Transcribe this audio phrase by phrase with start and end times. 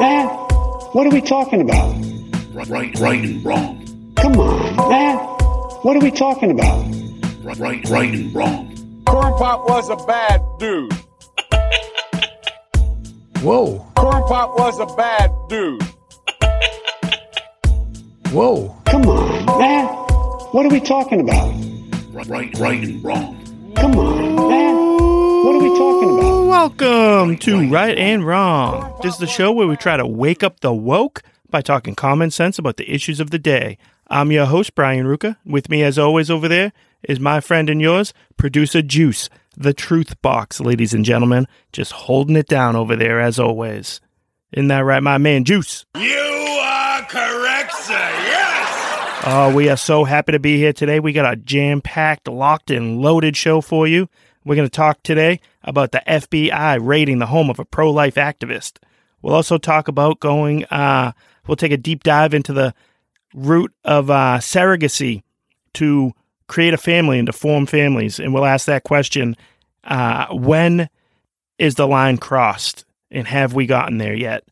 [0.00, 0.28] man.
[0.92, 1.94] What are we talking about?
[2.52, 4.14] Right, right and wrong.
[4.16, 5.16] Come on, man.
[5.82, 6.84] What are we talking about?
[7.42, 8.74] Right, right and wrong.
[9.06, 10.92] Corn Pop was a bad dude.
[13.42, 15.82] Whoa, Corn Pop was a bad dude.
[18.32, 18.74] whoa.
[18.86, 19.86] Come on, man.
[20.52, 21.54] What are we talking about?
[22.26, 23.74] Right, right and wrong.
[23.76, 24.87] Come on, man.
[25.58, 26.46] What are we talking about?
[26.46, 28.96] Welcome to Right and Wrong.
[29.02, 31.20] This is the show where we try to wake up the woke
[31.50, 33.76] by talking common sense about the issues of the day.
[34.06, 35.36] I'm your host, Brian Ruka.
[35.44, 40.22] With me, as always, over there is my friend and yours, producer Juice, the truth
[40.22, 41.48] box, ladies and gentlemen.
[41.72, 44.00] Just holding it down over there, as always.
[44.52, 45.86] Isn't that right, my man, Juice?
[45.96, 47.94] You are correct, sir.
[47.94, 49.22] Yes.
[49.26, 51.00] Oh, we are so happy to be here today.
[51.00, 54.08] We got a jam packed, locked, and loaded show for you.
[54.44, 58.14] We're going to talk today about the FBI raiding the home of a pro life
[58.14, 58.78] activist.
[59.22, 61.12] We'll also talk about going, uh,
[61.46, 62.74] we'll take a deep dive into the
[63.34, 65.22] root of uh, surrogacy
[65.74, 66.12] to
[66.46, 68.18] create a family and to form families.
[68.18, 69.36] And we'll ask that question
[69.84, 70.88] uh, when
[71.58, 72.84] is the line crossed?
[73.10, 74.44] And have we gotten there yet?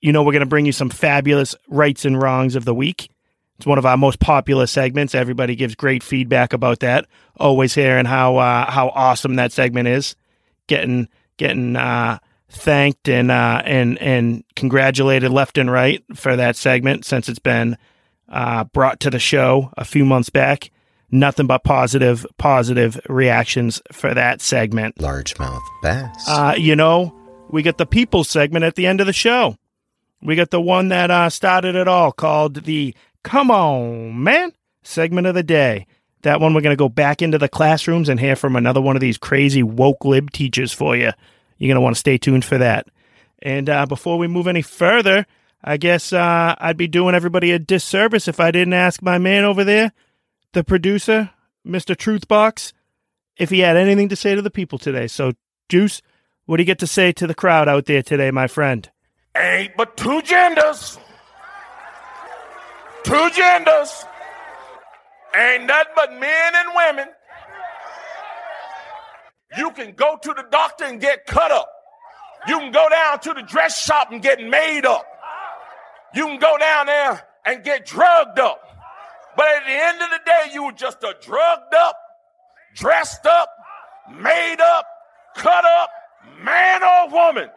[0.00, 3.10] You know, we're going to bring you some fabulous rights and wrongs of the week.
[3.56, 5.14] It's one of our most popular segments.
[5.14, 7.06] Everybody gives great feedback about that.
[7.36, 10.16] Always hearing how uh, how awesome that segment is.
[10.66, 17.04] Getting getting uh, thanked and uh, and and congratulated left and right for that segment
[17.04, 17.76] since it's been
[18.28, 20.70] uh, brought to the show a few months back.
[21.10, 24.96] Nothing but positive positive reactions for that segment.
[24.96, 26.24] largemouth bass.
[26.28, 27.14] Uh, you know,
[27.50, 29.56] we got the people segment at the end of the show.
[30.22, 34.52] We got the one that uh, started it all called the Come On Man
[34.84, 35.86] segment of the day.
[36.22, 38.96] That one we're going to go back into the classrooms and hear from another one
[38.96, 41.10] of these crazy woke lib teachers for you.
[41.58, 42.86] You're going to want to stay tuned for that.
[43.42, 45.26] And uh, before we move any further,
[45.62, 49.44] I guess uh, I'd be doing everybody a disservice if I didn't ask my man
[49.44, 49.92] over there,
[50.52, 51.30] the producer,
[51.66, 51.96] Mr.
[51.96, 52.72] Truthbox,
[53.36, 55.06] if he had anything to say to the people today.
[55.06, 55.32] So,
[55.68, 56.00] Juice,
[56.46, 58.90] what do you get to say to the crowd out there today, my friend?
[59.36, 60.98] Ain't but two genders.
[63.04, 64.04] Two genders.
[65.36, 67.08] Ain't nothing but men and women.
[69.56, 71.68] You can go to the doctor and get cut up.
[72.48, 75.06] You can go down to the dress shop and get made up.
[76.14, 78.60] You can go down there and get drugged up.
[79.36, 81.96] But at the end of the day, you were just a drugged up,
[82.74, 83.48] dressed up,
[84.10, 84.86] made up,
[85.36, 85.90] cut up
[86.42, 87.48] man or woman.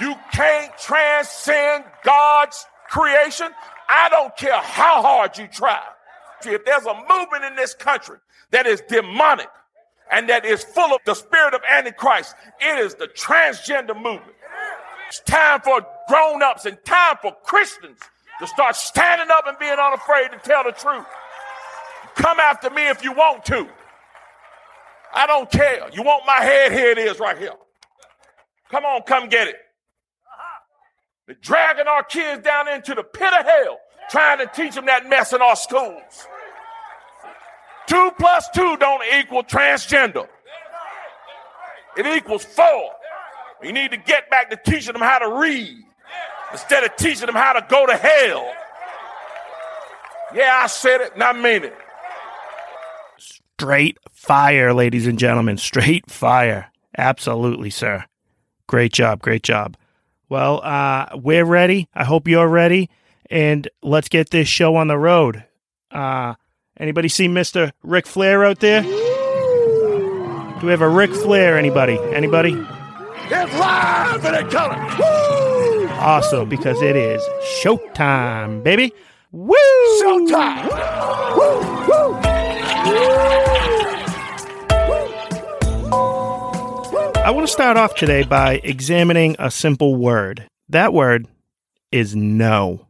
[0.00, 3.48] You can't transcend God's creation.
[3.92, 5.82] I don't care how hard you try.
[6.44, 8.16] If there's a movement in this country
[8.50, 9.48] that is demonic
[10.10, 14.34] and that is full of the spirit of Antichrist, it is the transgender movement.
[15.08, 17.98] It's time for grown ups and time for Christians
[18.40, 21.04] to start standing up and being unafraid to tell the truth.
[22.14, 23.68] Come after me if you want to.
[25.14, 25.88] I don't care.
[25.92, 26.72] You want my head?
[26.72, 27.52] Here it is right here.
[28.70, 29.56] Come on, come get it.
[31.26, 33.78] They're dragging our kids down into the pit of hell,
[34.12, 36.28] trying to teach them that mess in our schools.
[37.86, 40.28] Two plus two don't equal transgender.
[41.96, 42.90] It equals four.
[43.62, 45.82] You need to get back to teaching them how to read
[46.52, 48.52] instead of teaching them how to go to hell.
[50.34, 51.76] Yeah, I said it and I mean it.
[53.18, 55.56] Straight fire, ladies and gentlemen.
[55.56, 56.70] Straight fire.
[56.98, 58.04] Absolutely, sir.
[58.66, 59.22] Great job.
[59.22, 59.76] Great job.
[60.28, 61.88] Well, uh, we're ready.
[61.94, 62.90] I hope you're ready.
[63.30, 65.44] And let's get this show on the road.
[65.90, 66.34] Uh,
[66.78, 67.72] anybody see Mr.
[67.82, 68.82] Ric Flair out there?
[68.82, 71.58] Do we have a Ric Flair?
[71.58, 71.98] Anybody?
[72.12, 72.52] Anybody?
[72.54, 74.78] It's live and it's coming.
[74.98, 75.88] Woo!
[75.98, 77.22] Awesome, because it is
[77.62, 78.92] showtime, baby.
[79.30, 79.54] Woo!
[80.02, 80.68] Showtime.
[81.36, 82.18] Woo, woo.
[87.24, 90.44] I want to start off today by examining a simple word.
[90.68, 91.28] That word
[91.92, 92.88] is no.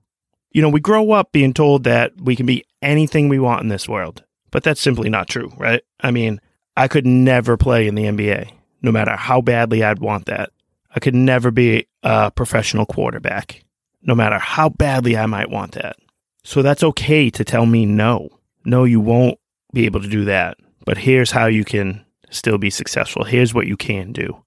[0.53, 3.69] You know, we grow up being told that we can be anything we want in
[3.69, 5.83] this world, but that's simply not true, right?
[6.01, 6.41] I mean,
[6.77, 8.51] I could never play in the NBA,
[8.83, 10.51] no matter how badly I'd want that.
[10.95, 13.65] I could never be a professional quarterback,
[14.03, 15.97] no matter how badly I might want that.
[16.45, 18.29] So that's okay to tell me no.
[18.65, 19.39] No, you won't
[19.73, 20.59] be able to do that.
[20.85, 23.25] But here's how you can still be successful.
[23.25, 24.43] Here's what you can do.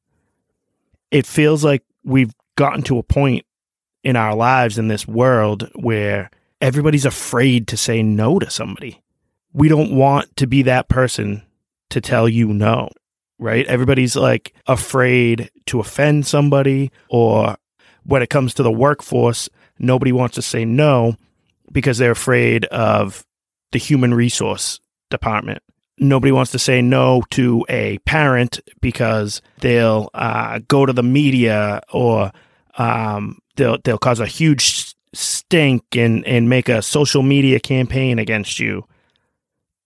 [1.10, 3.45] It feels like we've gotten to a point
[4.06, 6.30] in our lives in this world where
[6.62, 9.02] everybody's afraid to say no to somebody.
[9.52, 11.42] We don't want to be that person
[11.90, 12.90] to tell you no,
[13.40, 13.66] right?
[13.66, 17.58] Everybody's like afraid to offend somebody or
[18.04, 19.50] when it comes to the workforce,
[19.80, 21.16] nobody wants to say no
[21.72, 23.26] because they're afraid of
[23.72, 24.80] the human resource
[25.10, 25.64] department.
[25.98, 31.82] Nobody wants to say no to a parent because they'll uh, go to the media
[31.92, 32.32] or
[32.78, 38.60] um, they'll they'll cause a huge stink and and make a social media campaign against
[38.60, 38.86] you.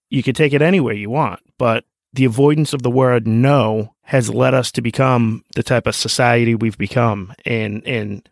[0.10, 4.30] You can take it anywhere you want, but the avoidance of the word no has
[4.30, 8.28] led us to become the type of society we've become and and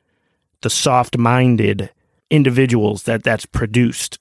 [0.61, 1.91] the soft-minded
[2.29, 4.19] individuals that that's produced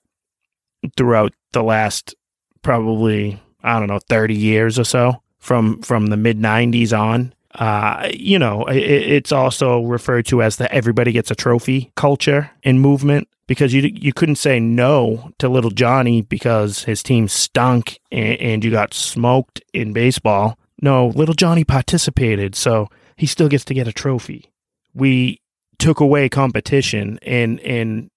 [0.95, 2.13] throughout the last
[2.61, 8.09] probably I don't know 30 years or so from from the mid 90s on uh,
[8.13, 12.79] you know, it, it's also referred to as the everybody gets a trophy culture and
[12.79, 18.39] movement because you you couldn't say no to little Johnny because his team stunk and,
[18.39, 20.57] and you got smoked in baseball.
[20.81, 24.51] No, little Johnny participated, so he still gets to get a trophy.
[24.93, 25.41] We
[25.79, 28.11] took away competition and and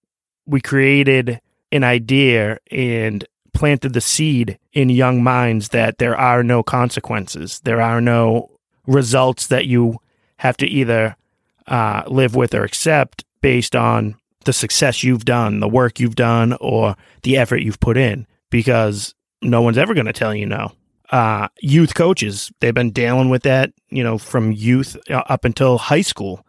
[0.46, 1.40] we created
[1.72, 7.60] an idea and planted the seed in young minds that there are no consequences.
[7.60, 8.49] There are no
[8.90, 9.98] results that you
[10.38, 11.16] have to either
[11.66, 16.56] uh, live with or accept based on the success you've done, the work you've done,
[16.60, 20.72] or the effort you've put in, because no one's ever going to tell you no.
[21.10, 25.78] Uh, youth coaches, they've been dealing with that, you know, from youth uh, up until
[25.78, 26.44] high school.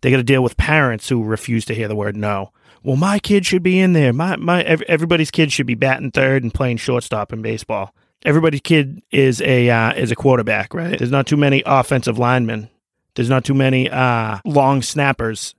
[0.00, 2.52] They got to deal with parents who refuse to hear the word no.
[2.82, 4.12] Well, my kid should be in there.
[4.12, 9.02] My my everybody's kid should be batting third and playing shortstop in baseball everybody's kid
[9.10, 10.98] is a uh, is a quarterback, right?
[10.98, 12.68] There's not too many offensive linemen.
[13.14, 15.54] There's not too many uh, long snappers.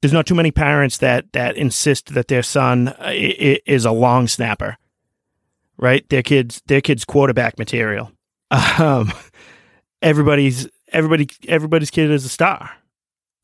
[0.00, 4.28] There's not too many parents that that insist that their son uh, is a long
[4.28, 4.76] snapper,
[5.78, 6.08] right?
[6.08, 8.12] Their kids their kids quarterback material.
[8.78, 9.12] Um,
[10.02, 12.70] everybody's everybody everybody's kid is a star.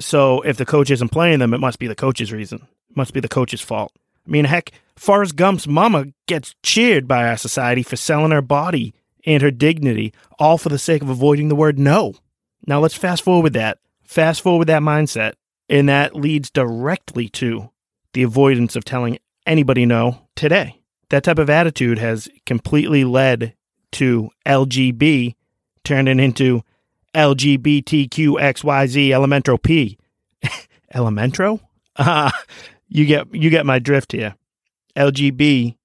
[0.01, 2.67] So if the coach isn't playing them, it must be the coach's reason.
[2.91, 3.93] It must be the coach's fault.
[4.27, 8.95] I mean, heck, Forrest Gump's mama gets cheered by our society for selling her body
[9.25, 12.15] and her dignity, all for the sake of avoiding the word no.
[12.67, 13.79] Now let's fast forward that.
[14.05, 15.35] Fast forward that mindset,
[15.69, 17.71] and that leads directly to
[18.13, 20.81] the avoidance of telling anybody no today.
[21.11, 23.55] That type of attitude has completely led
[23.93, 25.35] to LGB
[25.85, 26.63] turning into
[27.15, 29.99] LGBTQXYZ Elementro P.
[30.95, 31.61] Elementro?
[31.97, 32.31] Uh,
[32.89, 34.35] you get you get my drift here.
[34.97, 35.77] LGB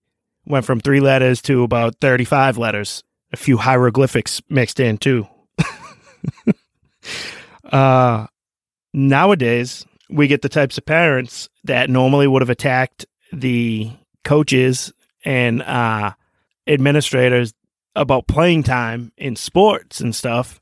[0.46, 5.28] went from three letters to about 35 letters, a few hieroglyphics mixed in too.
[7.72, 8.28] uh,
[8.94, 13.92] nowadays, we get the types of parents that normally would have attacked the
[14.24, 14.94] coaches
[15.26, 16.14] and uh,
[16.66, 17.54] administrators
[17.96, 20.62] about playing time in sports and stuff.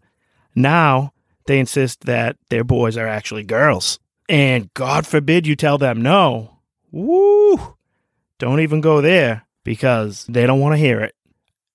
[0.56, 1.14] Now
[1.46, 4.00] they insist that their boys are actually girls.
[4.28, 6.58] And God forbid you tell them no.
[6.92, 7.75] Woo!
[8.40, 11.16] Don't even go there because they don't want to hear it.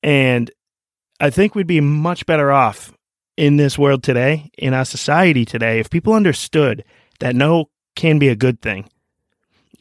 [0.02, 0.50] And
[1.18, 2.92] I think we'd be much better off
[3.36, 6.84] in this world today, in our society today, if people understood
[7.20, 8.88] that no can be a good thing.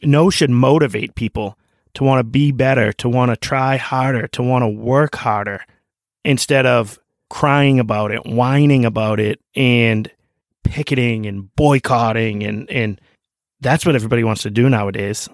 [0.02, 1.58] No should motivate people
[1.94, 5.64] to want to be better, to want to try harder, to want to work harder
[6.24, 6.98] instead of
[7.28, 10.10] crying about it, whining about it, and
[10.64, 12.42] picketing and boycotting.
[12.42, 13.00] And, and
[13.60, 15.28] that's what everybody wants to do nowadays.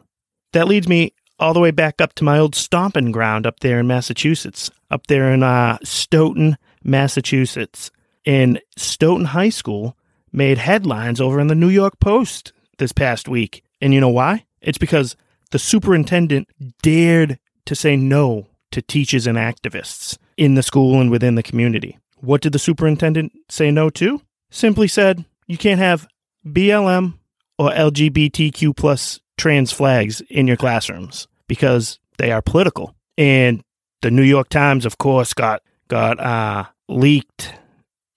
[0.52, 3.78] That leads me all the way back up to my old stomping ground up there
[3.78, 7.90] in Massachusetts, up there in uh, Stoughton, Massachusetts.
[8.24, 9.96] And Stoughton High School
[10.32, 13.62] made headlines over in the New York Post this past week.
[13.80, 14.44] And you know why?
[14.60, 15.16] It's because
[15.50, 16.48] the superintendent
[16.82, 21.98] dared to say no to teachers and activists in the school and within the community.
[22.18, 24.20] What did the superintendent say no to?
[24.50, 26.08] Simply said, you can't have
[26.44, 27.14] BLM
[27.58, 32.94] or LGBTQ plus trans flags in your classrooms because they are political.
[33.18, 33.62] And
[34.02, 37.54] the New York Times, of course, got got uh, leaked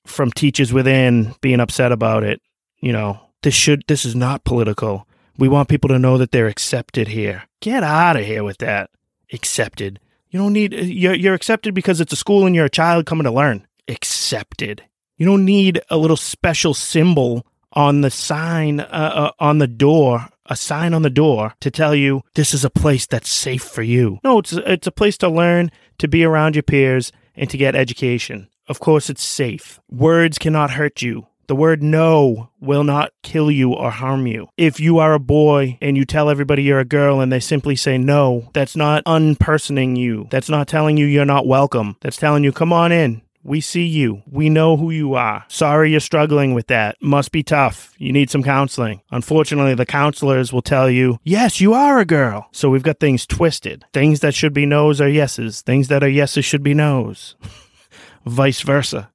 [0.05, 2.41] from teachers within being upset about it.
[2.79, 5.07] You know, this should this is not political.
[5.38, 7.43] We want people to know that they're accepted here.
[7.61, 8.89] Get out of here with that.
[9.31, 9.99] Accepted.
[10.29, 13.23] You don't need you're you're accepted because it's a school and you're a child coming
[13.23, 13.65] to learn.
[13.88, 14.83] Accepted.
[15.17, 20.27] You don't need a little special symbol on the sign uh, uh, on the door
[20.50, 23.84] a sign on the door to tell you this is a place that's safe for
[23.84, 24.20] you.
[24.24, 27.58] No, it's a, it's a place to learn, to be around your peers, and to
[27.58, 28.50] get education.
[28.68, 29.79] Of course, it's safe.
[29.89, 31.27] Words cannot hurt you.
[31.48, 34.50] The word no will not kill you or harm you.
[34.56, 37.75] If you are a boy and you tell everybody you're a girl and they simply
[37.75, 40.27] say no, that's not unpersoning you.
[40.29, 41.96] That's not telling you you're not welcome.
[42.01, 43.24] That's telling you, come on in.
[43.50, 44.22] We see you.
[44.29, 45.44] We know who you are.
[45.48, 47.01] Sorry you're struggling with that.
[47.01, 47.96] Must be tough.
[47.98, 49.01] You need some counseling.
[49.10, 52.48] Unfortunately, the counselors will tell you, yes, you are a girl.
[52.51, 53.86] So we've got things twisted.
[53.91, 55.62] Things that should be no's are yeses.
[55.62, 57.36] Things that are yeses should be no's.
[58.25, 59.12] Vice versa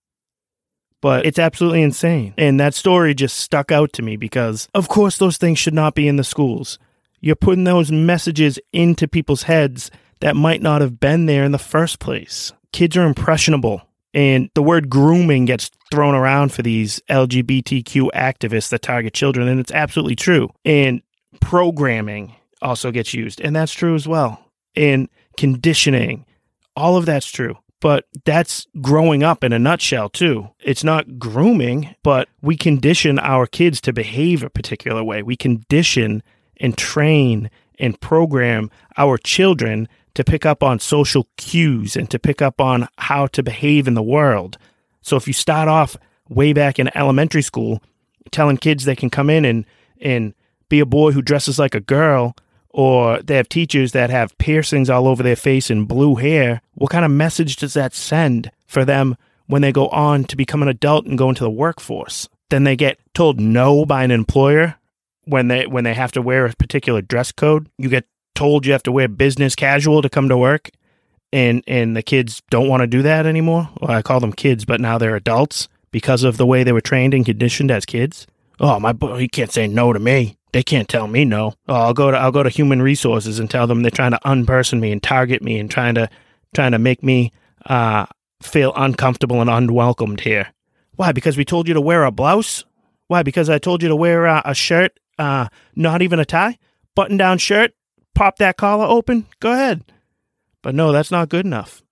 [1.01, 2.33] but it's absolutely insane.
[2.39, 5.95] And that story just stuck out to me because, of course, those things should not
[5.95, 6.79] be in the schools.
[7.21, 11.59] You're putting those messages into people's heads that might not have been there in the
[11.59, 12.55] first place.
[12.73, 13.83] Kids are impressionable.
[14.15, 19.61] And the word grooming gets thrown around for these LGBTQ activists that target children, and
[19.61, 20.51] it's absolutely true.
[20.65, 21.03] And
[21.41, 24.41] programming also gets used, and that's true as well.
[24.77, 26.25] And conditioning,
[26.77, 30.49] all of that's true but that's growing up in a nutshell too.
[30.61, 35.23] It's not grooming, but we condition our kids to behave a particular way.
[35.23, 36.23] We condition
[36.57, 42.41] and train and program our children to pick up on social cues and to pick
[42.41, 44.59] up on how to behave in the world.
[45.03, 45.97] So if you start off
[46.29, 47.83] way back in elementary school
[48.31, 49.65] telling kids they can come in and
[50.01, 50.35] and
[50.69, 52.35] be a boy who dresses like a girl
[52.71, 56.91] or they have teachers that have piercings all over their face and blue hair, what
[56.91, 59.17] kind of message does that send for them
[59.47, 62.29] when they go on to become an adult and go into the workforce?
[62.51, 64.77] Then they get told no by an employer
[65.25, 67.69] when they when they have to wear a particular dress code.
[67.79, 70.71] You get told you have to wear business casual to come to work
[71.33, 73.69] and and the kids don't want to do that anymore.
[73.81, 76.81] Well, I call them kids, but now they're adults because of the way they were
[76.81, 78.27] trained and conditioned as kids.
[78.61, 81.55] Oh, my boy, he can't say no to me they can't tell me no.
[81.67, 84.21] Oh, I'll go to I'll go to human resources and tell them they're trying to
[84.25, 86.09] unperson me and target me and trying to
[86.55, 87.33] trying to make me
[87.67, 88.07] uh,
[88.41, 90.53] feel uncomfortable and unwelcomed here.
[90.95, 91.11] Why?
[91.11, 92.65] Because we told you to wear a blouse?
[93.09, 93.25] Why?
[93.25, 96.57] Because I told you to wear uh, a shirt, uh, not even a tie,
[96.95, 97.75] button down shirt,
[98.15, 99.27] pop that collar open.
[99.41, 99.85] Go ahead.
[100.63, 101.83] But no, that's not good enough.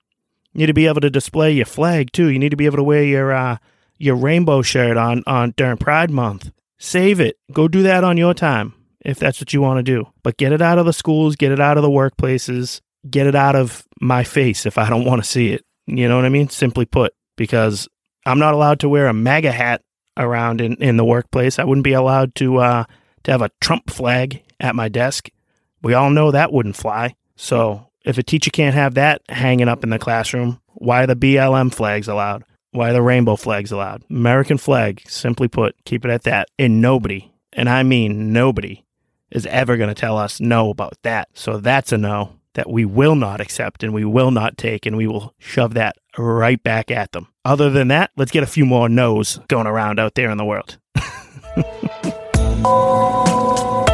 [0.53, 2.29] You need to be able to display your flag too.
[2.29, 3.59] You need to be able to wear your uh,
[3.99, 6.51] your rainbow shirt on on during Pride Month.
[6.79, 7.39] Save it.
[7.53, 8.75] Go do that on your time
[9.05, 10.07] if that's what you want to do.
[10.23, 13.35] But get it out of the schools, get it out of the workplaces, get it
[13.35, 15.65] out of my face if I don't want to see it.
[15.87, 16.49] You know what I mean?
[16.49, 17.89] Simply put, because
[18.25, 19.83] I'm not allowed to wear a MAGA hat
[20.17, 21.59] around in, in the workplace.
[21.59, 22.85] I wouldn't be allowed to uh,
[23.25, 25.29] to have a Trump flag at my desk.
[25.83, 27.17] We all know that wouldn't fly.
[27.37, 31.17] So if a teacher can't have that hanging up in the classroom, why are the
[31.17, 32.45] BLM flags allowed?
[32.71, 34.03] Why are the rainbow flag's allowed?
[34.09, 36.49] American flag, simply put, keep it at that.
[36.59, 38.85] And nobody, and I mean nobody,
[39.31, 41.29] is ever going to tell us no about that.
[41.35, 44.97] So that's a no that we will not accept and we will not take, and
[44.97, 47.29] we will shove that right back at them.
[47.45, 50.45] Other than that, let's get a few more no's going around out there in the
[50.45, 50.79] world.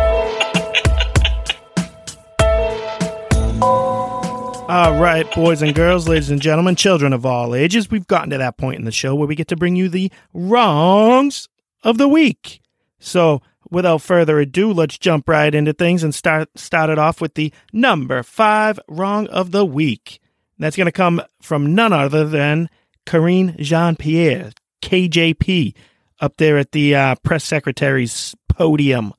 [4.69, 8.37] All right, boys and girls, ladies and gentlemen, children of all ages, we've gotten to
[8.37, 11.49] that point in the show where we get to bring you the wrongs
[11.83, 12.61] of the week.
[12.99, 17.33] So, without further ado, let's jump right into things and start start it off with
[17.33, 20.21] the number five wrong of the week.
[20.59, 22.69] That's going to come from none other than
[23.07, 24.51] Karine Jean Pierre,
[24.83, 25.73] KJP,
[26.21, 29.15] up there at the uh, press secretary's podium.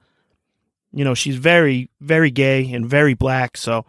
[0.93, 3.87] You know, she's very, very gay and very black, so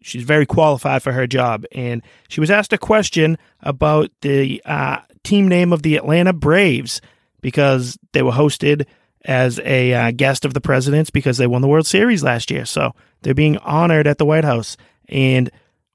[0.00, 1.64] she's very qualified for her job.
[1.72, 7.00] And she was asked a question about the uh, team name of the Atlanta Braves
[7.40, 8.86] because they were hosted
[9.24, 12.64] as a uh, guest of the president's because they won the World Series last year.
[12.64, 14.76] So they're being honored at the White House.
[15.08, 15.50] And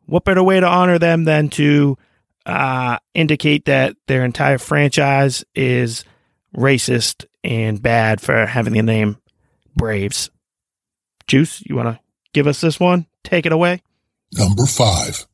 [0.05, 1.97] what better way to honor them than to
[2.45, 6.03] uh, indicate that their entire franchise is
[6.55, 9.17] racist and bad for having the name
[9.75, 10.29] Braves?
[11.27, 11.99] Juice, you want to
[12.33, 13.07] give us this one?
[13.23, 13.81] Take it away.
[14.37, 15.27] Number five.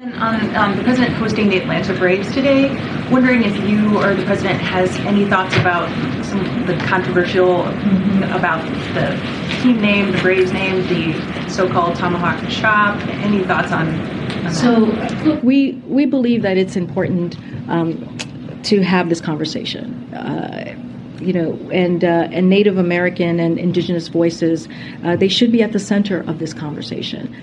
[0.00, 2.68] On um, the president hosting the Atlanta Braves today,
[3.10, 5.88] wondering if you or the president has any thoughts about
[6.24, 7.60] some of the controversial
[8.34, 9.18] about the
[9.62, 13.00] team name, the Braves name, the so-called tomahawk chop.
[13.08, 13.88] Any thoughts on?
[14.44, 14.70] on So,
[15.24, 18.18] look, we we believe that it's important um,
[18.64, 20.12] to have this conversation.
[20.12, 20.76] Uh,
[21.18, 24.68] you know, and uh, and Native American and Indigenous voices,
[25.04, 27.34] uh, they should be at the center of this conversation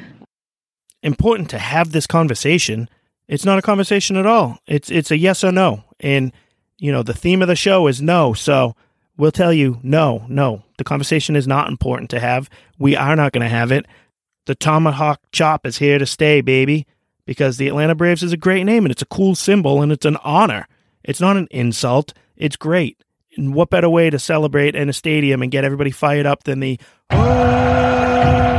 [1.04, 2.90] important to have this conversation.
[3.28, 4.60] It's not a conversation at all.
[4.68, 5.84] It's it's a yes or no.
[6.00, 6.32] And
[6.78, 8.34] you know, the theme of the show is no.
[8.34, 8.76] So
[9.18, 10.64] we'll tell you no, no.
[10.78, 12.50] The conversation is not important to have.
[12.80, 13.86] We are not going to have it.
[14.46, 16.88] The Tomahawk Chop is here to stay, baby,
[17.26, 20.06] because the Atlanta Braves is a great name and it's a cool symbol and it's
[20.06, 20.68] an honor.
[21.04, 22.14] It's not an insult.
[22.36, 23.04] It's great.
[23.38, 26.60] And what better way to celebrate in a stadium and get everybody fired up than
[26.60, 26.80] the
[27.12, 28.51] oh,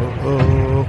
[0.00, 0.88] oh,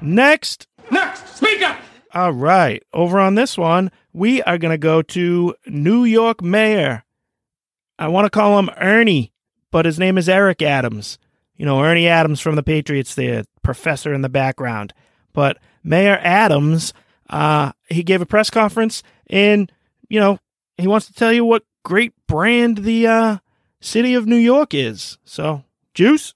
[0.00, 0.66] Next.
[0.90, 1.76] Next, speaker.
[2.12, 2.82] All right.
[2.92, 7.04] Over on this one, we are going to go to New York Mayor.
[7.98, 9.32] I want to call him Ernie,
[9.70, 11.18] but his name is Eric Adams.
[11.56, 14.94] You know, Ernie Adams from the Patriots, the professor in the background.
[15.32, 16.94] But Mayor Adams,
[17.28, 19.70] uh, he gave a press conference and,
[20.08, 20.38] you know,
[20.78, 23.38] he wants to tell you what great brand the uh,
[23.80, 25.18] city of New York is.
[25.24, 25.64] So,
[25.94, 26.34] Juice?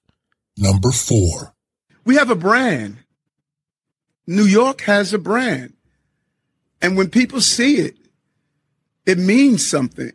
[0.57, 1.54] Number four.
[2.05, 2.99] We have a brand.
[4.27, 5.75] New York has a brand.
[6.81, 7.97] And when people see it,
[9.07, 10.13] it means something.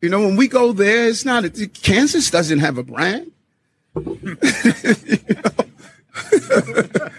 [0.00, 1.44] You know, when we go there, it's not,
[1.82, 3.32] Kansas doesn't have a brand.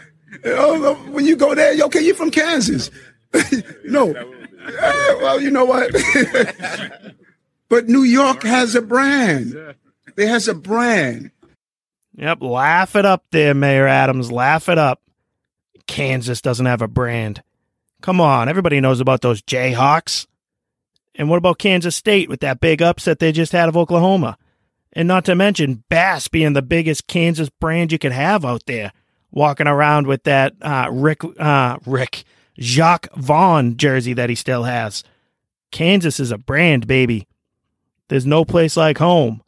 [0.47, 0.93] Oh, you, know?
[1.11, 2.91] when you go there, okay, you're from Kansas.
[3.85, 4.13] no.
[4.13, 5.91] Eh, well, you know what?
[7.69, 9.55] but New York has a brand.
[10.17, 11.31] It has a brand.
[12.17, 14.31] Yep, laugh it up there, Mayor Adams.
[14.31, 15.01] Laugh it up.
[15.87, 17.43] Kansas doesn't have a brand.
[18.01, 20.27] Come on, everybody knows about those Jayhawks.
[21.15, 24.37] And what about Kansas State with that big upset they just had of Oklahoma?
[24.93, 28.93] And not to mention Bass being the biggest Kansas brand you could have out there,
[29.31, 32.23] walking around with that uh, Rick uh, Rick
[32.57, 35.03] Jacque Vaughn jersey that he still has.
[35.71, 37.27] Kansas is a brand, baby.
[38.07, 39.41] There's no place like home.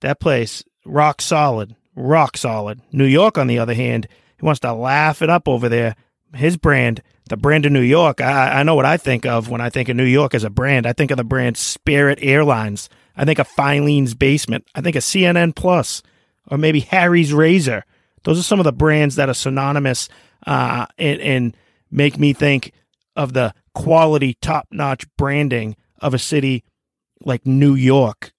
[0.00, 2.80] That place, rock solid, rock solid.
[2.92, 5.96] New York, on the other hand, he wants to laugh it up over there.
[6.34, 9.60] His brand, the brand of New York, I, I know what I think of when
[9.60, 10.86] I think of New York as a brand.
[10.86, 12.88] I think of the brand Spirit Airlines.
[13.16, 14.66] I think of Filene's Basement.
[14.74, 16.02] I think of CNN Plus,
[16.48, 17.84] or maybe Harry's Razor.
[18.24, 20.08] Those are some of the brands that are synonymous
[20.46, 21.56] uh, and, and
[21.90, 22.72] make me think
[23.16, 26.64] of the quality, top notch branding of a city
[27.24, 28.32] like New York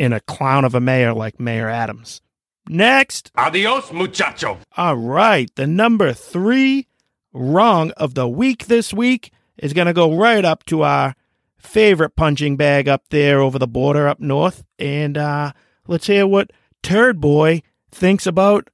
[0.00, 2.22] and a clown of a mayor like Mayor Adams.
[2.68, 3.30] Next.
[3.36, 4.58] Adios, muchacho.
[4.76, 5.54] All right.
[5.54, 6.86] The number three
[7.32, 11.14] wrong of the week this week is going to go right up to our
[11.58, 14.64] favorite punching bag up there over the border up north.
[14.78, 15.52] And uh,
[15.86, 16.50] let's hear what
[16.82, 18.70] Turd Boy thinks about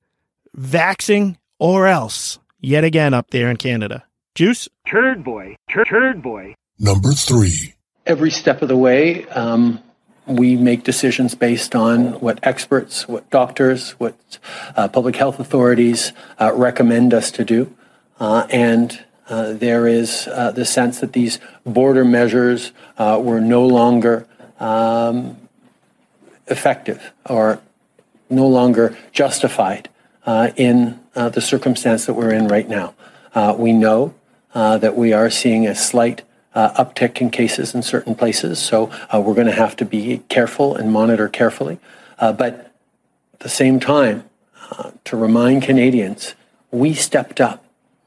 [0.57, 4.05] vaxing or else yet again up there in Canada.
[4.35, 4.69] Juice?
[4.87, 5.57] Turd Boy.
[5.71, 6.55] Turd, turd Boy.
[6.79, 7.75] Number three.
[8.05, 9.83] Every step of the way, um,
[10.27, 14.39] we make decisions based on what experts, what doctors, what
[14.77, 17.73] uh, public health authorities uh, recommend us to do.
[18.19, 23.67] Uh, and uh, there is uh, the sense that these border measures uh, were no
[23.67, 24.27] longer
[24.59, 25.37] um,
[26.49, 27.61] effective or
[28.29, 29.89] no longer justified
[30.57, 32.95] in the circumstance that we're in right now.
[33.57, 34.13] we know
[34.55, 36.23] that we are seeing a slight
[36.57, 40.23] Uh, uptick in cases in certain places, so uh, we're going to have to be
[40.31, 41.77] careful and monitor carefully.
[42.19, 42.73] Uh, but
[43.35, 44.25] at the same time,
[45.05, 46.35] to remind Canadians,
[46.71, 47.65] we stepped up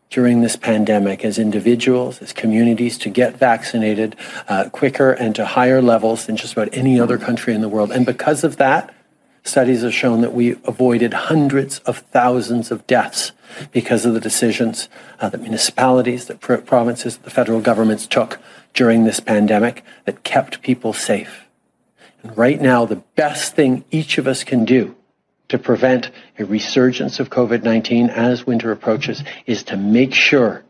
[0.10, 4.16] during this pandemic as individuals, as communities, to get vaccinated
[4.48, 7.92] uh, quicker and to higher levels than just about any other country in the world.
[7.92, 8.94] And because of that,
[9.44, 13.32] studies have shown that we avoided hundreds of thousands of deaths
[13.72, 18.40] because of the decisions uh, that municipalities, that pr- provinces, the federal governments took
[18.74, 21.46] during this pandemic that kept people safe.
[22.22, 24.96] And right now, the best thing each of us can do
[25.48, 30.64] to prevent a resurgence of COVID 19 as winter approaches is to make sure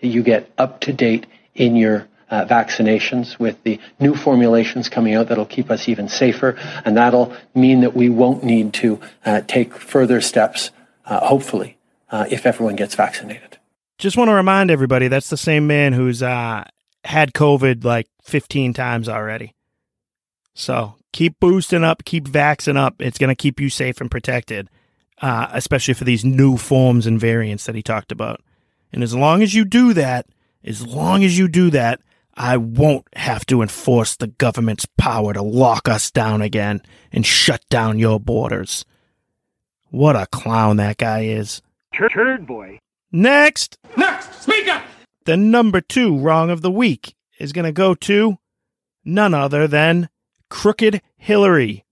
[0.00, 5.14] that you get up to date in your uh, vaccinations with the new formulations coming
[5.14, 6.56] out that'll keep us even safer.
[6.84, 10.70] And that'll mean that we won't need to uh, take further steps,
[11.06, 11.76] uh, hopefully,
[12.10, 13.58] uh, if everyone gets vaccinated.
[13.98, 16.64] Just want to remind everybody that's the same man who's uh,
[17.04, 19.54] had COVID like 15 times already.
[20.54, 22.94] So keep boosting up, keep vaxing up.
[22.98, 24.68] It's going to keep you safe and protected,
[25.20, 28.40] uh, especially for these new forms and variants that he talked about.
[28.92, 30.26] And as long as you do that,
[30.64, 32.00] as long as you do that,
[32.42, 36.80] I won't have to enforce the government's power to lock us down again
[37.12, 38.86] and shut down your borders.
[39.90, 41.60] What a clown that guy is.
[41.94, 42.78] Turd, turd boy.
[43.12, 43.76] Next.
[43.94, 44.82] Next, speaker.
[45.26, 48.38] The number two wrong of the week is going to go to
[49.04, 50.08] none other than
[50.48, 51.84] Crooked Hillary.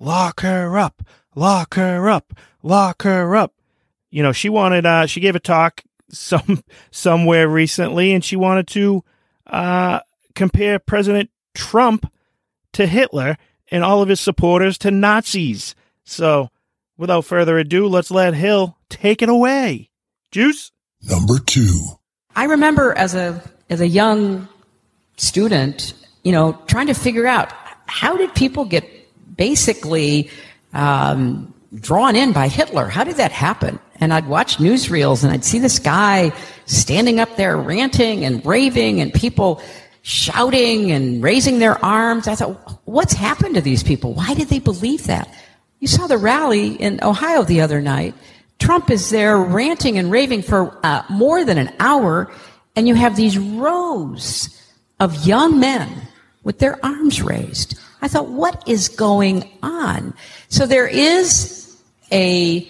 [0.00, 1.04] Lock her up,
[1.36, 3.54] lock her up, lock her up.
[4.10, 8.66] You know, she wanted uh she gave a talk some somewhere recently and she wanted
[8.68, 9.04] to
[9.54, 10.00] uh
[10.34, 12.10] compare President Trump
[12.72, 13.36] to Hitler
[13.70, 15.74] and all of his supporters to Nazis.
[16.04, 16.50] So,
[16.98, 19.90] without further ado, let's let Hill take it away.
[20.30, 20.72] Juice?
[21.02, 21.70] Number 2.
[22.36, 24.48] I remember as a as a young
[25.16, 27.52] student, you know, trying to figure out
[27.86, 28.84] how did people get
[29.36, 30.30] basically
[30.72, 32.88] um, drawn in by Hitler?
[32.88, 33.78] How did that happen?
[34.00, 36.32] And I'd watch newsreels and I'd see this guy
[36.66, 39.62] standing up there ranting and raving and people
[40.02, 42.28] shouting and raising their arms.
[42.28, 44.12] I thought, what's happened to these people?
[44.12, 45.32] Why did they believe that?
[45.80, 48.14] You saw the rally in Ohio the other night.
[48.58, 52.32] Trump is there ranting and raving for uh, more than an hour,
[52.76, 54.48] and you have these rows
[55.00, 55.90] of young men
[56.42, 57.78] with their arms raised.
[58.00, 60.14] I thought, what is going on?
[60.48, 61.80] So there is
[62.12, 62.68] a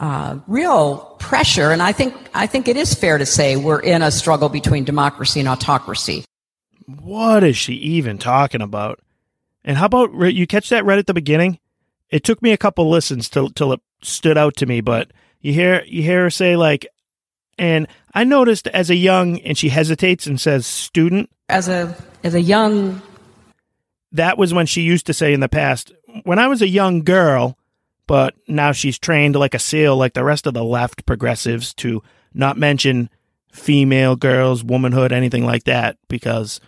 [0.00, 4.00] uh, real pressure, and I think I think it is fair to say we're in
[4.02, 6.24] a struggle between democracy and autocracy.
[6.86, 9.00] What is she even talking about?
[9.62, 11.58] And how about you catch that right at the beginning?
[12.08, 15.52] It took me a couple listens till till it stood out to me, but you
[15.52, 16.86] hear you hear her say like,
[17.58, 21.28] and I noticed as a young, and she hesitates and says student.
[21.50, 23.02] As a as a young,
[24.12, 25.92] that was when she used to say in the past,
[26.24, 27.58] when I was a young girl,
[28.10, 32.02] but now she's trained like a seal, like the rest of the left progressives, to
[32.34, 33.08] not mention
[33.52, 36.60] female, girls, womanhood, anything like that, because,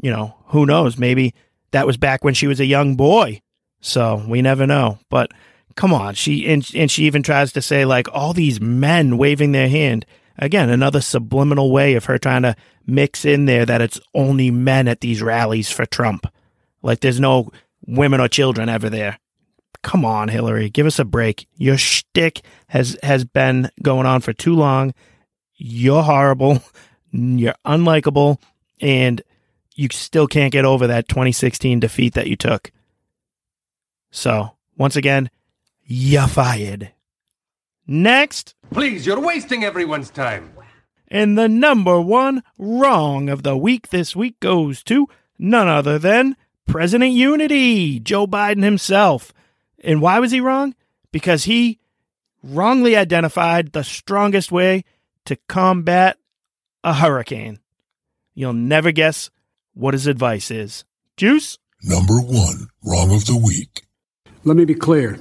[0.00, 0.98] you know, who knows?
[0.98, 1.36] Maybe
[1.70, 3.42] that was back when she was a young boy.
[3.80, 4.98] So we never know.
[5.08, 5.30] But
[5.76, 9.52] come on, she and, and she even tries to say like all these men waving
[9.52, 10.04] their hand.
[10.36, 14.88] Again, another subliminal way of her trying to mix in there that it's only men
[14.88, 16.26] at these rallies for Trump.
[16.82, 17.52] Like there's no
[17.86, 19.20] women or children ever there
[19.82, 21.46] come on, Hillary, give us a break.
[21.56, 24.94] Your shtick has has been going on for too long.
[25.54, 26.62] You're horrible.
[27.12, 28.38] You're unlikable,
[28.80, 29.20] and
[29.74, 32.72] you still can't get over that 2016 defeat that you took.
[34.10, 35.30] So, once again,
[35.84, 36.92] you're fired.
[37.86, 38.54] Next.
[38.70, 40.52] Please, you're wasting everyone's time.
[41.08, 45.06] And the number one wrong of the week this week goes to
[45.38, 49.32] none other than President Unity, Joe Biden himself.
[49.82, 50.74] And why was he wrong?
[51.10, 51.80] Because he
[52.42, 54.84] wrongly identified the strongest way
[55.24, 56.18] to combat
[56.84, 57.58] a hurricane.
[58.34, 59.30] You'll never guess
[59.74, 60.84] what his advice is.
[61.16, 61.58] Juice?
[61.82, 63.82] Number one, wrong of the week.
[64.44, 65.18] Let me be clear.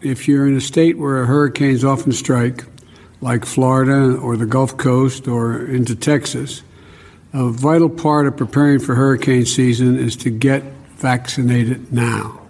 [0.00, 2.64] If you're in a state where hurricanes often strike,
[3.20, 6.62] like Florida or the Gulf Coast or into Texas,
[7.32, 10.62] a vital part of preparing for hurricane season is to get
[10.96, 12.43] vaccinated now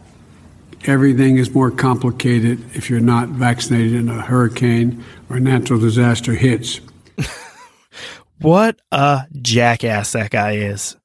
[0.84, 6.80] everything is more complicated if you're not vaccinated and a hurricane or natural disaster hits.
[8.40, 10.96] what a jackass that guy is.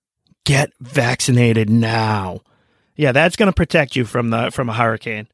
[0.45, 2.41] Get vaccinated now.
[2.95, 5.27] Yeah, that's going to protect you from the from a hurricane.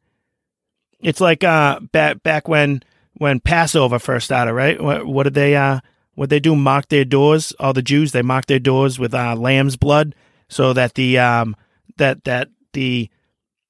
[0.99, 2.84] It's like uh back back when
[3.17, 4.81] when Passover first started, right?
[4.81, 5.79] What, what did they uh
[6.15, 6.55] what they do?
[6.55, 7.53] Mark their doors.
[7.60, 10.15] All the Jews they mark their doors with uh, lamb's blood,
[10.47, 11.55] so that the um
[11.97, 13.10] that that the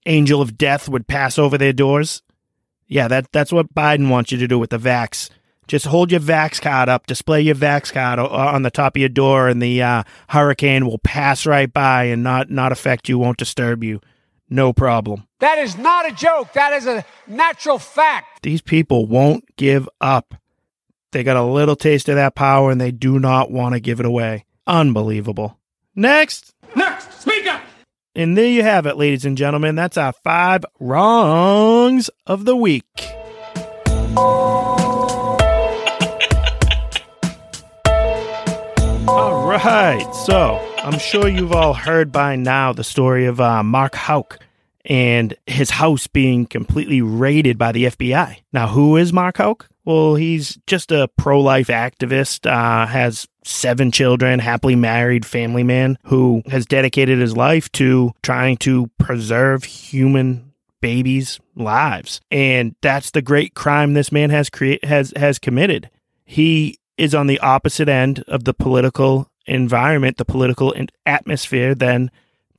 [0.05, 2.21] angel of death would pass over their doors.
[2.87, 5.29] Yeah, that that's what Biden wants you to do with the vax.
[5.67, 9.09] Just hold your vax card up, display your vax card on the top of your
[9.09, 13.37] door, and the uh, hurricane will pass right by and not not affect you, won't
[13.37, 13.99] disturb you.
[14.49, 15.27] No problem.
[15.39, 16.53] That is not a joke.
[16.53, 18.43] That is a natural fact.
[18.43, 20.35] These people won't give up.
[21.11, 23.99] They got a little taste of that power and they do not want to give
[23.99, 24.45] it away.
[24.67, 25.57] Unbelievable.
[25.95, 26.53] Next.
[26.75, 27.21] Next.
[27.21, 27.54] Speaker.
[28.17, 29.75] And there you have it, ladies and gentlemen.
[29.75, 32.85] That's our five wrongs of the week.
[39.07, 40.09] All right.
[40.25, 44.39] So I'm sure you've all heard by now the story of uh, Mark Houck
[44.85, 48.37] and his house being completely raided by the FBI.
[48.53, 49.67] Now, who is Mark Houck?
[49.83, 55.97] Well, he's just a pro life activist, uh, has seven children, happily married family man
[56.05, 62.21] who has dedicated his life to trying to preserve human babies' lives.
[62.29, 65.89] And that's the great crime this man has create has has committed.
[66.25, 70.73] He is on the opposite end of the political environment, the political
[71.05, 72.09] atmosphere than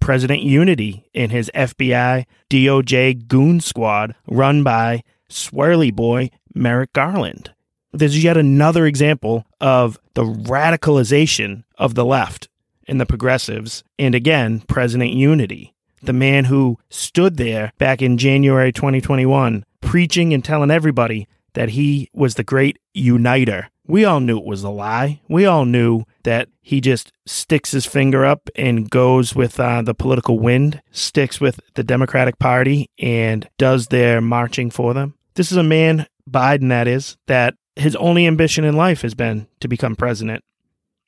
[0.00, 7.52] President Unity in his FBI DOJ goon squad run by Swirly Boy Merrick Garland.
[7.96, 12.48] There's yet another example of the radicalization of the left
[12.86, 18.70] and the progressives, and again, President Unity, the man who stood there back in January
[18.70, 23.70] 2021, preaching and telling everybody that he was the great uniter.
[23.88, 25.22] We all knew it was a lie.
[25.28, 29.94] We all knew that he just sticks his finger up and goes with uh, the
[29.94, 35.14] political wind, sticks with the Democratic Party, and does their marching for them.
[35.34, 39.46] This is a man, Biden, that is, that his only ambition in life has been
[39.60, 40.42] to become president.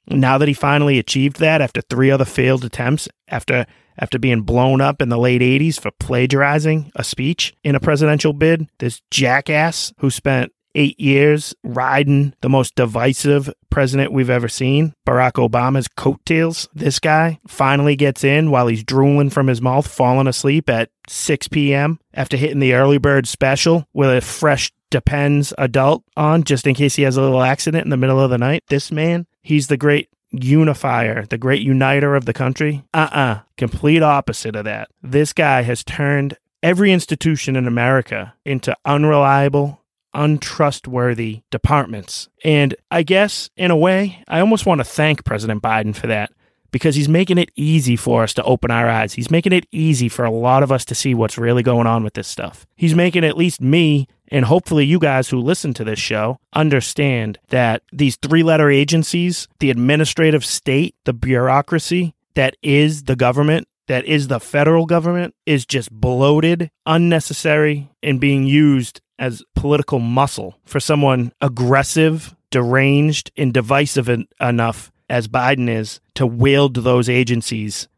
[0.07, 3.66] Now that he finally achieved that after three other failed attempts, after
[3.98, 8.33] after being blown up in the late 80s for plagiarizing a speech in a presidential
[8.33, 14.94] bid, this jackass who spent eight years riding the most divisive president we've ever seen,
[15.07, 16.68] Barack Obama's coattails.
[16.72, 21.48] This guy finally gets in while he's drooling from his mouth, falling asleep at 6
[21.48, 21.98] p.m.
[22.14, 26.96] after hitting the early bird special with a fresh Depends adult on just in case
[26.96, 28.64] he has a little accident in the middle of the night.
[28.68, 32.85] This man, he's the great unifier, the great uniter of the country.
[32.94, 34.88] Uh uh Complete opposite of that.
[35.03, 39.83] This guy has turned every institution in America into unreliable,
[40.14, 42.29] untrustworthy departments.
[42.44, 46.33] And I guess, in a way, I almost want to thank President Biden for that
[46.70, 49.14] because he's making it easy for us to open our eyes.
[49.14, 52.05] He's making it easy for a lot of us to see what's really going on
[52.05, 52.66] with this stuff.
[52.77, 57.38] He's making at least me and hopefully you guys who listen to this show understand
[57.49, 64.05] that these three letter agencies, the administrative state, the bureaucracy that is the government, that
[64.05, 70.79] is the federal government, is just bloated, unnecessary, and being used as political muscle for
[70.79, 77.88] someone aggressive, deranged, and divisive en- enough as Biden is to wield those agencies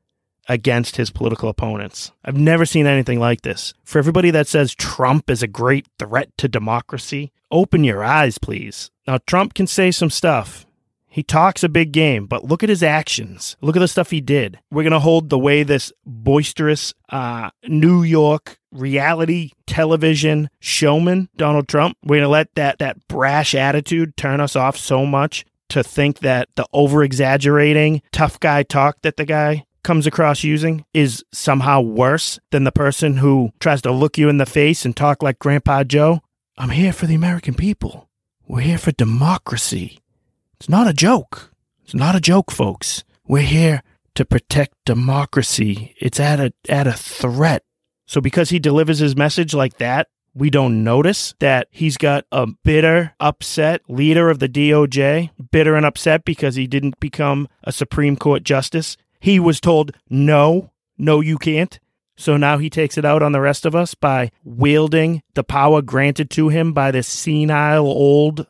[0.49, 2.13] against his political opponents.
[2.25, 3.75] I've never seen anything like this.
[3.85, 8.91] For everybody that says Trump is a great threat to democracy, open your eyes, please.
[9.07, 10.67] Now, Trump can say some stuff.
[11.13, 13.57] He talks a big game, but look at his actions.
[13.61, 14.61] Look at the stuff he did.
[14.71, 21.69] We're going to hold the way this boisterous uh, New York reality television showman, Donald
[21.69, 25.83] Trump, we're going to let that, that brash attitude turn us off so much to
[25.83, 31.25] think that the over exaggerating tough guy talk that the guy comes across using is
[31.33, 35.23] somehow worse than the person who tries to look you in the face and talk
[35.23, 36.21] like Grandpa Joe.
[36.59, 38.09] I'm here for the American people.
[38.47, 40.01] We're here for democracy.
[40.55, 41.53] It's not a joke.
[41.85, 43.05] It's not a joke, folks.
[43.27, 43.83] We're here
[44.15, 45.95] to protect democracy.
[45.99, 47.63] It's at a at a threat.
[48.07, 52.47] So because he delivers his message like that, we don't notice that he's got a
[52.65, 58.17] bitter, upset leader of the DOJ, bitter and upset because he didn't become a Supreme
[58.17, 58.97] Court justice.
[59.21, 61.79] He was told, no, no, you can't.
[62.17, 65.81] So now he takes it out on the rest of us by wielding the power
[65.81, 68.47] granted to him by this senile, old,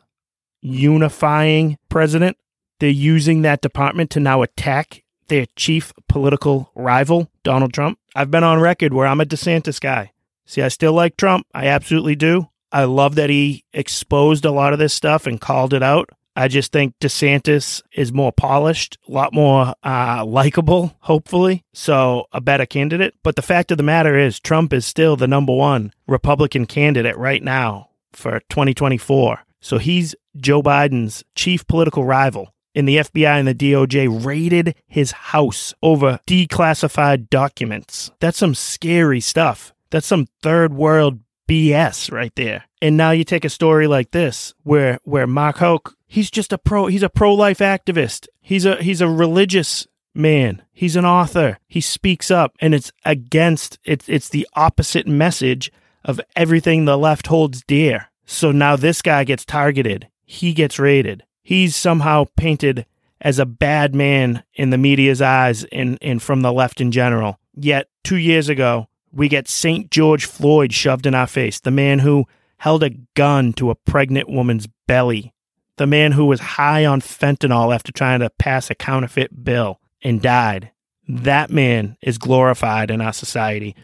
[0.61, 2.37] unifying president.
[2.81, 7.99] They're using that department to now attack their chief political rival, Donald Trump.
[8.15, 10.13] I've been on record where I'm a DeSantis guy.
[10.47, 11.47] See, I still like Trump.
[11.55, 12.49] I absolutely do.
[12.73, 16.11] I love that he exposed a lot of this stuff and called it out.
[16.41, 21.65] I just think DeSantis is more polished, a lot more uh, likable, hopefully.
[21.75, 23.13] So, a better candidate.
[23.23, 27.19] But the fact of the matter is, Trump is still the number one Republican candidate
[27.19, 29.41] right now for 2024.
[29.61, 32.55] So, he's Joe Biden's chief political rival.
[32.75, 38.13] And the FBI and the DOJ raided his house over declassified documents.
[38.19, 39.75] That's some scary stuff.
[39.91, 42.65] That's some third world BS right there.
[42.81, 46.59] And now you take a story like this where where Mark Houck, he's just a
[46.59, 48.27] pro he's a pro-life activist.
[48.41, 50.63] He's a he's a religious man.
[50.73, 51.59] He's an author.
[51.69, 55.73] He speaks up and it's against it's it's the opposite message
[56.05, 58.11] of everything the left holds dear.
[58.27, 60.09] So now this guy gets targeted.
[60.25, 61.25] He gets raided.
[61.43, 62.87] He's somehow painted
[63.21, 67.39] as a bad man in the media's eyes and, and from the left in general.
[67.55, 69.91] Yet two years ago, we get St.
[69.91, 72.25] George Floyd shoved in our face, the man who
[72.59, 75.35] held a gun to a pregnant woman's belly,
[75.81, 80.21] the man who was high on fentanyl after trying to pass a counterfeit bill and
[80.21, 80.73] died.
[81.09, 83.75] That man is glorified in our society.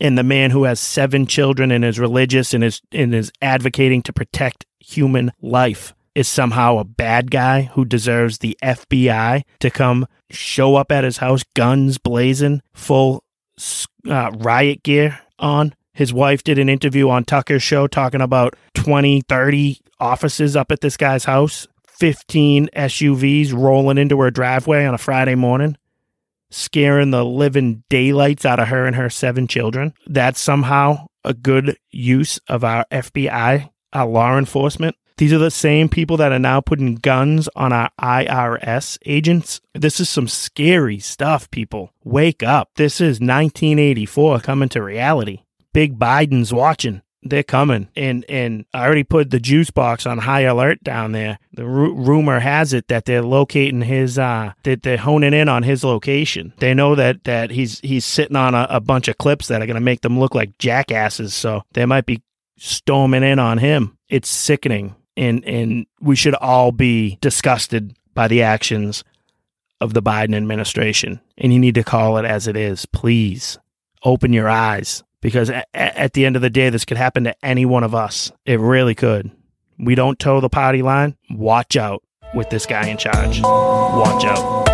[0.00, 4.00] And the man who has seven children and is religious and is, and is advocating
[4.02, 10.06] to protect human life is somehow a bad guy who deserves the FBI to come
[10.30, 13.24] show up at his house, guns blazing, full
[14.08, 15.74] uh, riot gear on.
[15.94, 20.80] His wife did an interview on Tucker's show talking about 20, 30 offices up at
[20.80, 21.66] this guy's house,
[21.98, 25.76] 15 SUVs rolling into her driveway on a Friday morning,
[26.50, 29.92] scaring the living daylights out of her and her seven children.
[30.06, 34.96] That's somehow a good use of our FBI, our law enforcement.
[35.18, 39.60] These are the same people that are now putting guns on our IRS agents.
[39.74, 41.92] This is some scary stuff, people.
[42.02, 42.70] Wake up.
[42.76, 45.40] This is 1984 coming to reality.
[45.74, 47.02] Big Biden's watching.
[47.22, 51.38] They're coming, and and I already put the juice box on high alert down there.
[51.52, 55.84] The rumor has it that they're locating his, uh, that they're honing in on his
[55.84, 56.54] location.
[56.58, 59.66] They know that that he's he's sitting on a, a bunch of clips that are
[59.66, 61.34] going to make them look like jackasses.
[61.34, 62.22] So they might be
[62.56, 63.98] storming in on him.
[64.08, 69.04] It's sickening and and we should all be disgusted by the actions
[69.80, 71.20] of the Biden administration.
[71.38, 72.86] And you need to call it as it is.
[72.86, 73.58] Please
[74.04, 77.34] open your eyes because at, at the end of the day, this could happen to
[77.44, 78.32] any one of us.
[78.44, 79.30] It really could.
[79.78, 82.02] we don't toe the party line, watch out
[82.34, 83.40] with this guy in charge.
[83.42, 84.68] Watch out.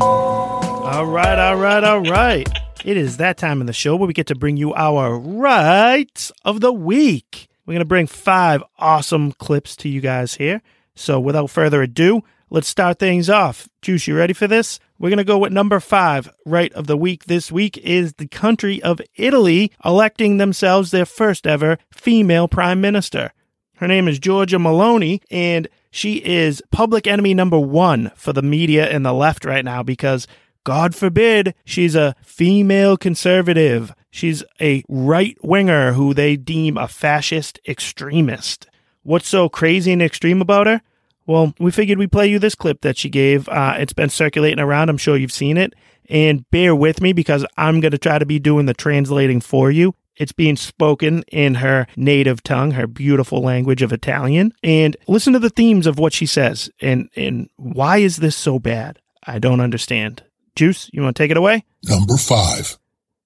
[0.00, 2.48] All right, all right, all right.
[2.84, 6.32] It is that time in the show where we get to bring you our rights
[6.44, 7.48] of the week.
[7.66, 10.62] We're going to bring five awesome clips to you guys here.
[10.94, 13.68] So without further ado, let's start things off.
[13.82, 14.78] Juice, you ready for this?
[14.98, 17.24] We're going to go with number five right of the week.
[17.24, 23.32] This week is the country of Italy electing themselves their first ever female prime minister.
[23.76, 28.88] Her name is Giorgia Meloni, and she is public enemy number one for the media
[28.88, 30.26] and the left right now because,
[30.64, 33.94] God forbid, she's a female conservative.
[34.10, 38.66] She's a right winger who they deem a fascist extremist.
[39.02, 40.80] What's so crazy and extreme about her?
[41.26, 43.48] Well, we figured we'd play you this clip that she gave.
[43.48, 44.88] Uh, it's been circulating around.
[44.88, 45.74] I'm sure you've seen it.
[46.08, 49.70] And bear with me because I'm going to try to be doing the translating for
[49.70, 49.94] you.
[50.16, 54.52] It's being spoken in her native tongue, her beautiful language of Italian.
[54.62, 56.70] And listen to the themes of what she says.
[56.80, 58.98] And, and why is this so bad?
[59.26, 60.22] I don't understand.
[60.54, 61.64] Juice, you want to take it away?
[61.82, 62.78] Number five.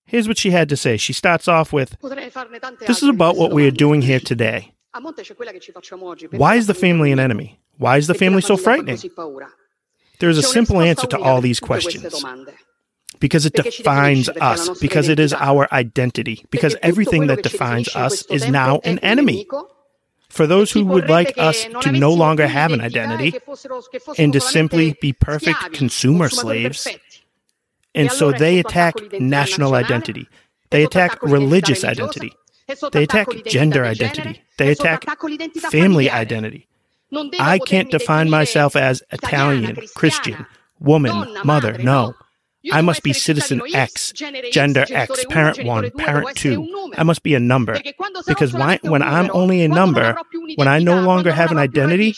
[0.04, 0.96] Here's what she had to say.
[0.96, 1.96] She starts off with
[2.88, 4.72] This is about what we are doing here today.
[6.40, 7.60] Why is the family an enemy?
[7.80, 9.00] Why is the family so frightening?
[10.18, 12.22] There's a simple answer to all these questions.
[13.20, 18.48] Because it defines us, because it is our identity, because everything that defines us is
[18.48, 19.46] now an enemy.
[20.28, 23.32] For those who would like us to no longer have an identity
[24.18, 26.86] and to simply be perfect consumer slaves,
[27.94, 30.28] and so they attack national identity,
[30.68, 32.32] they attack religious identity,
[32.92, 35.06] they attack gender identity, they attack
[35.70, 36.66] family identity.
[37.38, 40.46] I can't define myself as Italian, Christian,
[40.78, 41.78] woman, mother.
[41.78, 42.14] No.
[42.72, 46.92] I must be citizen X, gender X, parent 1, parent 2.
[46.96, 47.80] I must be a number.
[48.26, 50.14] Because why, when I'm only a number,
[50.56, 52.14] when I no longer have an identity,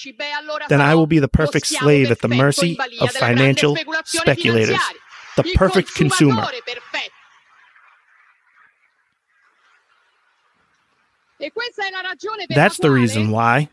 [0.68, 4.80] then I will be the perfect slave at the mercy of financial speculators,
[5.36, 6.46] the perfect consumer.
[12.50, 13.68] That's the reason why.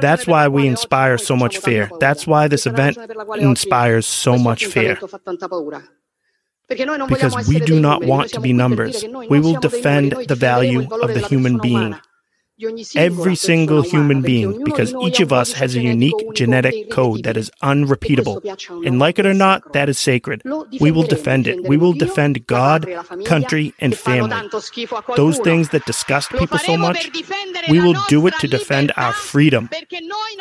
[0.00, 1.90] That's why we inspire so much fear.
[2.00, 2.98] That's why this event
[3.38, 4.98] inspires so much fear.
[7.08, 9.04] Because we do not want to be numbers.
[9.28, 11.96] We will defend the value of the human being.
[12.96, 17.50] Every single human being, because each of us has a unique genetic code that is
[17.62, 18.42] unrepeatable.
[18.84, 20.42] And like it or not, that is sacred.
[20.80, 21.62] We will defend it.
[21.64, 22.86] We will defend God,
[23.24, 24.36] country, and family.
[25.16, 27.10] Those things that disgust people so much,
[27.68, 29.68] we will do it to defend our freedom.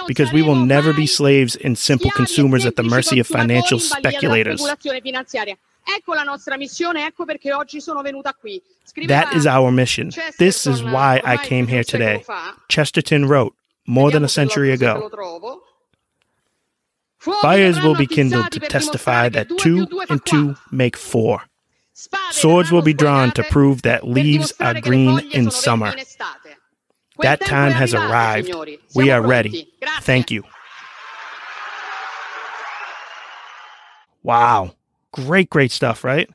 [0.07, 4.61] Because we will never be slaves and simple consumers at the mercy of financial speculators.
[9.07, 10.11] That is our mission.
[10.37, 12.23] This is why I came here today.
[12.67, 13.55] Chesterton wrote
[13.87, 15.09] more than a century ago.
[17.41, 21.43] Fires will be kindled to testify that two and two make four.
[22.31, 25.93] Swords will be drawn to prove that leaves are green in summer.
[27.19, 28.53] That time has arrived.
[28.95, 29.69] We are ready.
[30.01, 30.43] Thank you.
[34.23, 34.75] Wow.
[35.13, 36.29] Great, great stuff, right?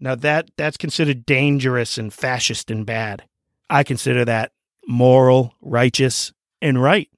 [0.00, 3.24] Now that that's considered dangerous and fascist and bad.
[3.68, 4.52] I consider that
[4.88, 7.08] moral, righteous, and right.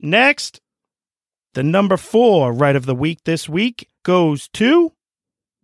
[0.00, 0.60] Next,
[1.54, 4.92] the number four right of the week this week goes to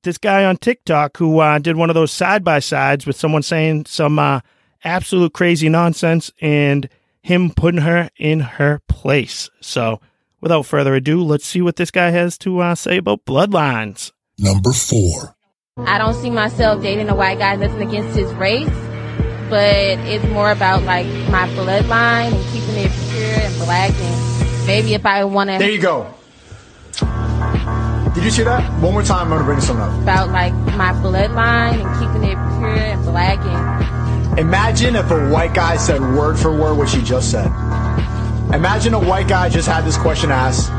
[0.02, 3.42] this guy on TikTok who uh, did one of those side by sides with someone
[3.42, 4.40] saying some uh,
[4.84, 6.88] absolute crazy nonsense and
[7.22, 9.50] him putting her in her place.
[9.60, 10.00] So,
[10.40, 14.12] without further ado, let's see what this guy has to uh, say about bloodlines.
[14.38, 15.34] Number four.
[15.78, 18.68] I don't see myself dating a white guy, nothing against his race,
[19.48, 23.92] but it's more about like my bloodline and keeping it pure and black.
[23.92, 25.58] And maybe if I want to.
[25.58, 26.12] There you go.
[28.14, 28.62] Did you see that?
[28.82, 30.02] One more time, I'm going to bring something up.
[30.02, 33.38] About like my bloodline and keeping it pure and black.
[33.40, 37.46] And Imagine if a white guy said word for word what she just said.
[38.54, 40.70] Imagine a white guy just had this question asked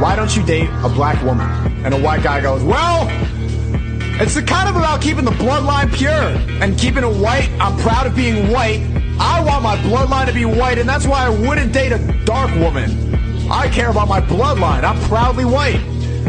[0.00, 1.46] Why don't you date a black woman?
[1.84, 3.06] And a white guy goes, Well,
[4.18, 6.10] it's the kind of about keeping the bloodline pure
[6.62, 7.50] and keeping it white.
[7.60, 8.80] I'm proud of being white.
[9.20, 12.50] I want my bloodline to be white, and that's why I wouldn't date a dark
[12.54, 13.14] woman.
[13.50, 14.84] I care about my bloodline.
[14.84, 15.80] I'm proudly white.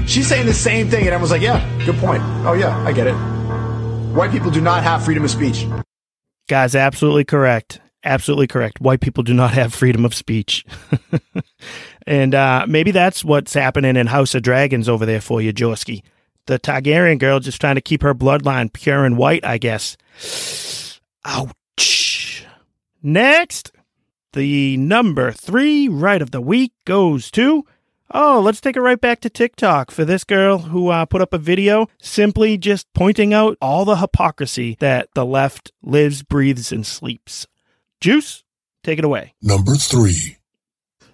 [0.06, 2.22] She's saying the same thing, and everyone's like, yeah, good point.
[2.46, 3.14] Oh, yeah, I get it.
[3.14, 5.66] White people do not have freedom of speech.
[6.50, 7.80] Guys, absolutely correct.
[8.04, 8.82] Absolutely correct.
[8.82, 10.66] White people do not have freedom of speech.
[12.08, 16.04] and uh, maybe that's what's happening in House of Dragons over there for you, Jorsky
[16.46, 19.98] the Targaryen girl just trying to keep her bloodline pure and white, I guess.
[21.26, 22.46] Ouch.
[23.04, 23.72] Next,
[24.34, 27.66] the number three right of the week goes to.
[28.14, 31.34] Oh, let's take it right back to TikTok for this girl who uh, put up
[31.34, 36.86] a video simply just pointing out all the hypocrisy that the left lives, breathes, and
[36.86, 37.48] sleeps.
[38.02, 38.44] Juice,
[38.84, 39.34] take it away.
[39.42, 40.41] Number three.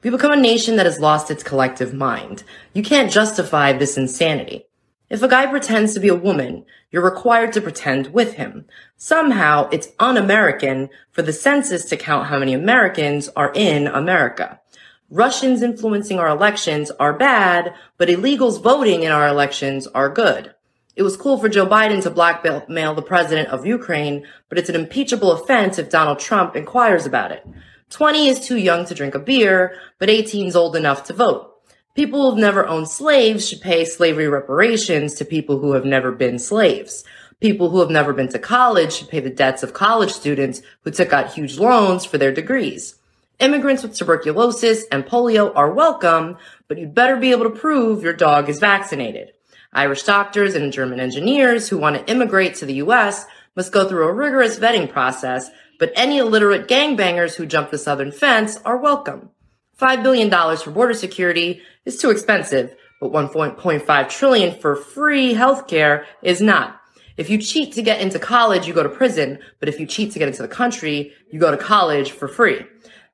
[0.08, 2.46] We become a nation that has lost its collective mind.
[2.72, 4.66] You can't justify this insanity.
[5.10, 8.68] If a guy pretends to be a woman, you're required to pretend with him.
[8.96, 14.62] Somehow, it's un-American for the census to count how many Americans are in America.
[15.10, 20.56] Russians influencing our elections are bad, but illegals voting in our elections are good.
[20.96, 24.76] It was cool for Joe Biden to blackmail the president of Ukraine, but it's an
[24.76, 27.46] impeachable offense if Donald Trump inquires about it.
[27.90, 31.54] 20 is too young to drink a beer, but 18 is old enough to vote.
[31.96, 36.38] People who've never owned slaves should pay slavery reparations to people who have never been
[36.38, 37.04] slaves.
[37.40, 40.92] People who have never been to college should pay the debts of college students who
[40.92, 42.96] took out huge loans for their degrees.
[43.40, 48.14] Immigrants with tuberculosis and polio are welcome, but you'd better be able to prove your
[48.14, 49.32] dog is vaccinated.
[49.72, 53.26] Irish doctors and German engineers who want to immigrate to the U.S.
[53.56, 58.12] must go through a rigorous vetting process, but any illiterate gangbangers who jump the southern
[58.12, 59.30] fence are welcome.
[59.80, 66.42] $5 billion for border security is too expensive, but 1.5 trillion for free healthcare is
[66.42, 66.82] not.
[67.16, 70.12] If you cheat to get into college, you go to prison, but if you cheat
[70.14, 72.66] to get into the country, you go to college for free.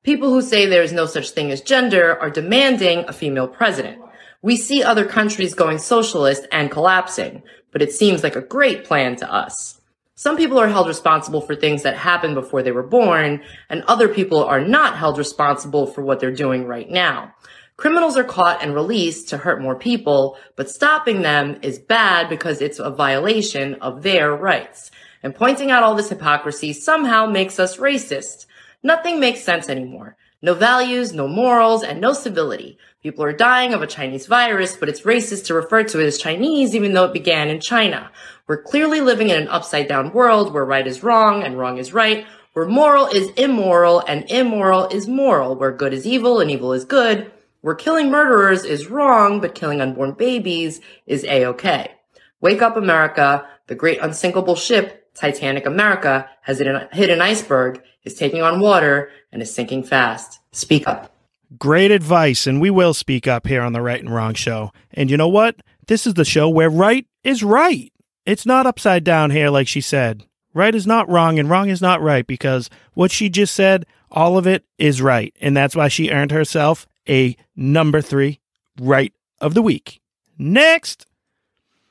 [0.03, 4.01] People who say there is no such thing as gender are demanding a female president.
[4.41, 9.15] We see other countries going socialist and collapsing, but it seems like a great plan
[9.17, 9.79] to us.
[10.23, 14.07] Some people are held responsible for things that happened before they were born, and other
[14.07, 17.35] people are not held responsible for what they're doing right now.
[17.75, 22.61] Criminals are caught and released to hurt more people, but stopping them is bad because
[22.61, 24.91] it's a violation of their rights.
[25.23, 28.45] And pointing out all this hypocrisy somehow makes us racist.
[28.81, 30.15] Nothing makes sense anymore.
[30.41, 32.77] No values, no morals, and no civility.
[33.01, 36.17] People are dying of a Chinese virus, but it's racist to refer to it as
[36.17, 38.09] Chinese even though it began in China.
[38.45, 41.93] We're clearly living in an upside down world where right is wrong and wrong is
[41.93, 46.73] right, where moral is immoral and immoral is moral, where good is evil and evil
[46.73, 47.31] is good,
[47.61, 51.95] where killing murderers is wrong, but killing unborn babies is a-okay.
[52.41, 58.41] Wake up America, the great unsinkable ship, Titanic America, has hit an iceberg, is taking
[58.41, 60.41] on water, and is sinking fast.
[60.51, 61.15] Speak up.
[61.57, 64.73] Great advice, and we will speak up here on the Right and Wrong Show.
[64.91, 65.55] And you know what?
[65.87, 67.92] This is the show where right is right.
[68.25, 70.23] It's not upside down here, like she said.
[70.53, 74.37] Right is not wrong, and wrong is not right, because what she just said, all
[74.37, 75.33] of it is right.
[75.41, 78.39] And that's why she earned herself a number three
[78.79, 79.99] right of the week.
[80.37, 81.05] Next.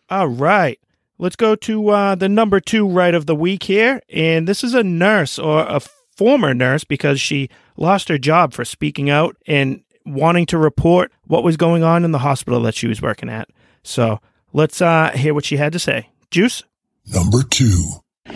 [0.09, 0.79] All right.
[1.19, 4.01] Let's go to uh, the number two right of the week here.
[4.09, 5.81] And this is a nurse or a
[6.17, 11.45] former nurse because she lost her job for speaking out and wanting to report what
[11.45, 13.49] was going on in the hospital that she was working at.
[13.83, 14.21] So
[14.53, 16.09] let's uh, hear what she had to say.
[16.33, 16.63] Juice?
[17.07, 17.85] Number two.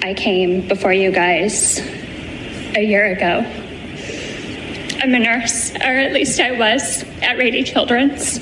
[0.03, 1.81] I came before you guys
[2.77, 3.39] a year ago.
[5.01, 8.37] I'm a nurse, or at least I was, at Rady Children's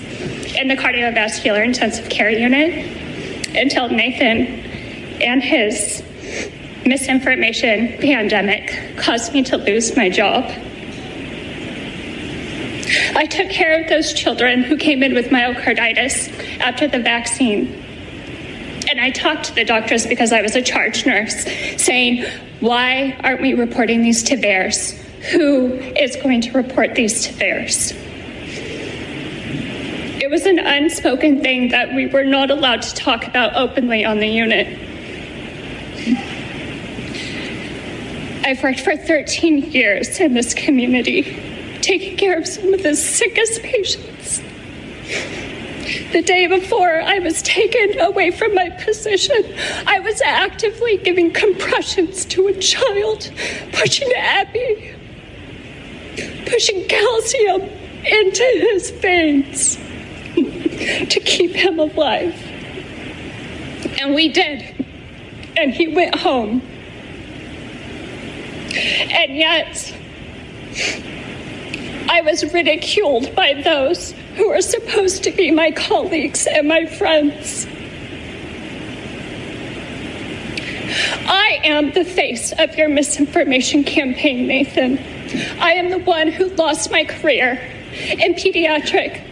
[0.56, 2.84] in the cardiovascular intensive care unit
[3.54, 4.46] until Nathan
[5.22, 6.02] and his
[6.84, 10.50] misinformation pandemic caused me to lose my job.
[13.14, 17.83] I took care of those children who came in with myocarditis after the vaccine
[18.90, 21.44] and I talked to the doctors because I was a charge nurse,
[21.76, 22.24] saying,
[22.60, 24.92] Why aren't we reporting these to VAERS?
[25.32, 28.00] Who is going to report these to VAERS?
[30.20, 34.18] It was an unspoken thing that we were not allowed to talk about openly on
[34.18, 34.66] the unit.
[38.46, 41.22] I've worked for 13 years in this community,
[41.80, 44.42] taking care of some of the sickest patients.
[46.12, 49.54] The day before I was taken away from my position,
[49.86, 53.30] I was actively giving compressions to a child,
[53.72, 54.94] pushing epi,
[56.46, 57.62] pushing calcium
[58.06, 59.76] into his veins
[60.34, 62.34] to keep him alive.
[64.00, 64.64] And we did.
[65.58, 66.62] And he went home.
[68.74, 69.94] And yet,
[72.08, 77.66] I was ridiculed by those who are supposed to be my colleagues and my friends.
[81.26, 84.98] I am the face of your misinformation campaign, Nathan.
[85.60, 87.60] I am the one who lost my career
[87.92, 89.22] in pediatric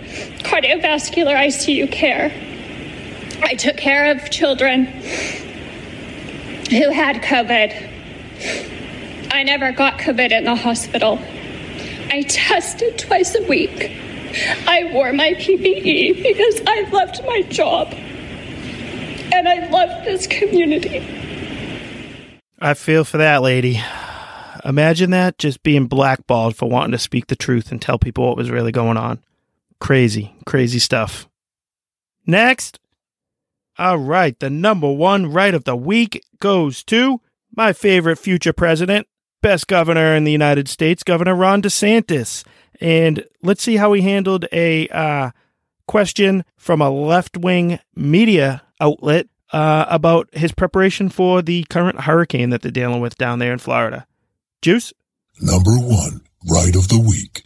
[0.40, 2.32] cardiovascular ICU care.
[3.42, 4.86] I took care of children
[6.70, 7.90] who had COVID
[9.32, 11.18] I never got COVID in the hospital.
[12.10, 13.90] I tested twice a week.
[14.66, 17.92] I wore my PPE because I loved my job.
[19.32, 20.98] And I loved this community.
[22.60, 23.82] I feel for that lady.
[24.64, 28.36] Imagine that just being blackballed for wanting to speak the truth and tell people what
[28.36, 29.20] was really going on.
[29.80, 31.28] Crazy, crazy stuff.
[32.26, 32.78] Next.
[33.78, 37.20] All right, the number one right of the week goes to
[37.56, 39.08] my favorite future president,
[39.40, 42.44] best governor in the United States, Governor Ron DeSantis.
[42.80, 45.30] And let's see how he handled a uh,
[45.86, 52.50] question from a left wing media outlet uh, about his preparation for the current hurricane
[52.50, 54.06] that they're dealing with down there in Florida.
[54.62, 54.92] Juice?
[55.40, 57.44] Number one, right of the week.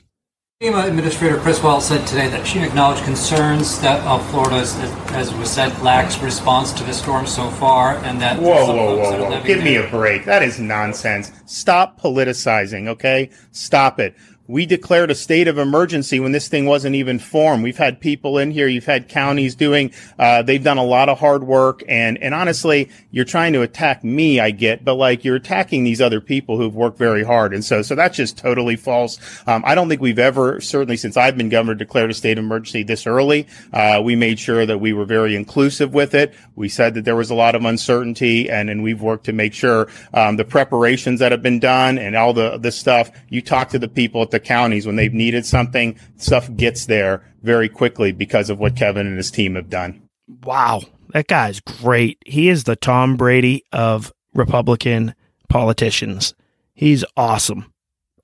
[0.63, 4.75] FEMA Administrator Criswell said today that she acknowledged concerns that uh, Florida, as,
[5.13, 8.97] as was said, lacks response to the storm so far, and that Whoa, some whoa,
[8.97, 9.29] folks whoa, whoa.
[9.29, 10.25] living Give me a break.
[10.25, 11.31] That is nonsense.
[11.45, 13.29] Stop politicizing, okay?
[13.53, 14.17] Stop it.
[14.49, 17.65] We declared a state of emergency when this thing wasn't even formed.
[17.65, 18.69] We've had people in here.
[18.69, 21.83] You've had counties doing, uh, they've done a lot of hard work.
[21.89, 26.01] And, and honestly, you're trying to attack me, I get, but like you're attacking these
[26.01, 27.55] other people who've worked very hard.
[27.55, 29.19] And so, so that's just totally false.
[29.47, 32.45] Um, I don't think we've ever, certainly since I've been governor, declared a state of
[32.45, 33.47] emergency this early.
[33.73, 36.35] Uh, we made sure that we were very inclusive with it.
[36.55, 39.55] We said that there was a lot of uncertainty and, and we've worked to make
[39.55, 43.71] sure, um, the preparations that have been done and all the, the stuff, you talk
[43.71, 48.13] to the people at the counties when they've needed something, stuff gets there very quickly
[48.13, 50.03] because of what Kevin and his team have done.
[50.43, 52.19] Wow, that guy's great.
[52.27, 55.15] He is the Tom Brady of Republican
[55.49, 56.35] politicians.
[56.75, 57.73] He's awesome.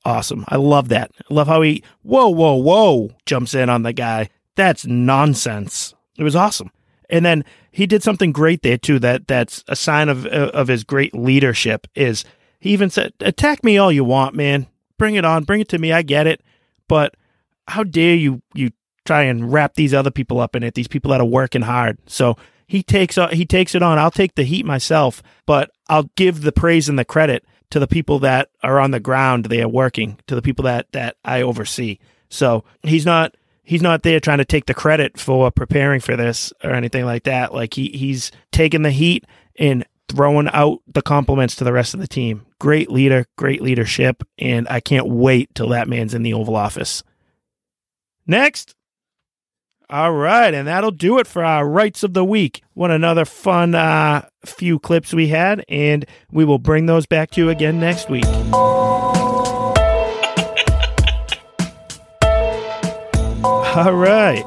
[0.04, 0.44] Awesome.
[0.48, 1.12] I love that.
[1.30, 4.30] I love how he, whoa, whoa, whoa, jumps in on the guy.
[4.56, 5.94] That's nonsense.
[6.18, 6.72] It was awesome.
[7.08, 8.98] And then he did something great there too.
[8.98, 11.86] That that's a sign of of his great leadership.
[11.94, 12.24] Is
[12.58, 14.66] he even said, "Attack me all you want, man.
[15.02, 15.42] Bring it on.
[15.42, 15.92] Bring it to me.
[15.92, 16.44] I get it.
[16.86, 17.16] But
[17.66, 18.70] how dare you you
[19.04, 20.74] try and wrap these other people up in it?
[20.74, 21.98] These people that are working hard.
[22.06, 22.36] So
[22.68, 23.98] he takes uh, he takes it on.
[23.98, 27.88] I'll take the heat myself, but I'll give the praise and the credit to the
[27.88, 29.46] people that are on the ground.
[29.46, 31.98] They are working to the people that that I oversee.
[32.28, 33.34] So he's not
[33.64, 37.24] he's not there trying to take the credit for preparing for this or anything like
[37.24, 37.52] that.
[37.52, 39.24] Like he he's taking the heat
[39.58, 42.46] and throwing out the compliments to the rest of the team.
[42.58, 47.02] Great leader, great leadership, and I can't wait till that man's in the Oval Office.
[48.26, 48.74] Next.
[49.90, 52.62] All right, and that'll do it for our rights of the week.
[52.72, 57.42] What another fun uh, few clips we had, and we will bring those back to
[57.42, 58.24] you again next week.
[63.74, 64.44] All right.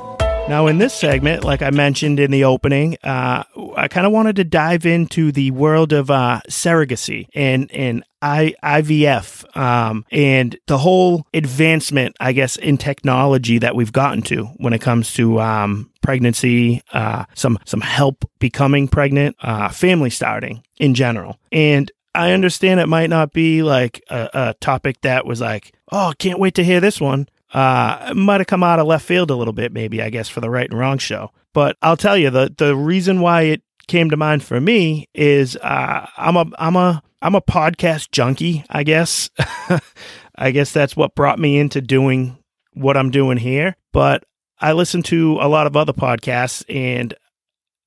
[0.48, 3.44] Now, in this segment, like I mentioned in the opening, uh,
[3.76, 8.54] I kind of wanted to dive into the world of uh, surrogacy and and I,
[8.64, 14.74] IVF um, and the whole advancement, I guess, in technology that we've gotten to when
[14.74, 20.94] it comes to um, pregnancy, uh, some some help becoming pregnant, uh, family starting in
[20.94, 21.92] general, and.
[22.18, 26.40] I understand it might not be like a, a topic that was like, oh, can't
[26.40, 29.54] wait to hear this one uh, might have come out of left field a little
[29.54, 31.32] bit, maybe, I guess, for the right and wrong show.
[31.54, 35.56] But I'll tell you, the, the reason why it came to mind for me is
[35.58, 39.30] uh, I'm a I'm a I'm a podcast junkie, I guess.
[40.36, 42.38] I guess that's what brought me into doing
[42.74, 43.76] what I'm doing here.
[43.94, 44.26] But
[44.60, 47.14] I listen to a lot of other podcasts and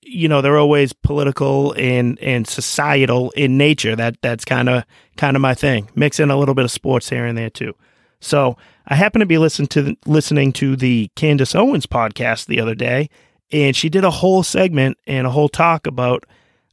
[0.01, 4.85] you know they're always political and and societal in nature that that's kind of
[5.17, 7.75] kind of my thing mix in a little bit of sports here and there too
[8.21, 8.57] so
[8.87, 12.75] I happened to be listening to the, listening to the Candace Owens podcast the other
[12.75, 13.11] day,
[13.53, 16.25] and she did a whole segment and a whole talk about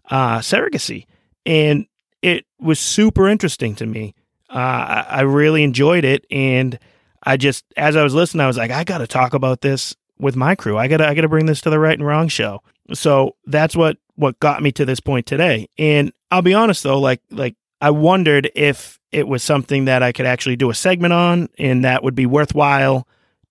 [0.10, 1.06] uh, surrogacy,
[1.46, 1.86] and
[2.22, 4.16] it was super interesting to me.
[4.50, 6.80] Uh, I, I really enjoyed it, and
[7.24, 9.96] I just as I was listening, I was like, I got to talk about this
[10.20, 10.78] with my crew.
[10.78, 12.62] I got to I got to bring this to the right and wrong show.
[12.93, 15.68] So that's what what got me to this point today.
[15.78, 20.11] And I'll be honest though, like like I wondered if it was something that I
[20.11, 23.07] could actually do a segment on and that would be worthwhile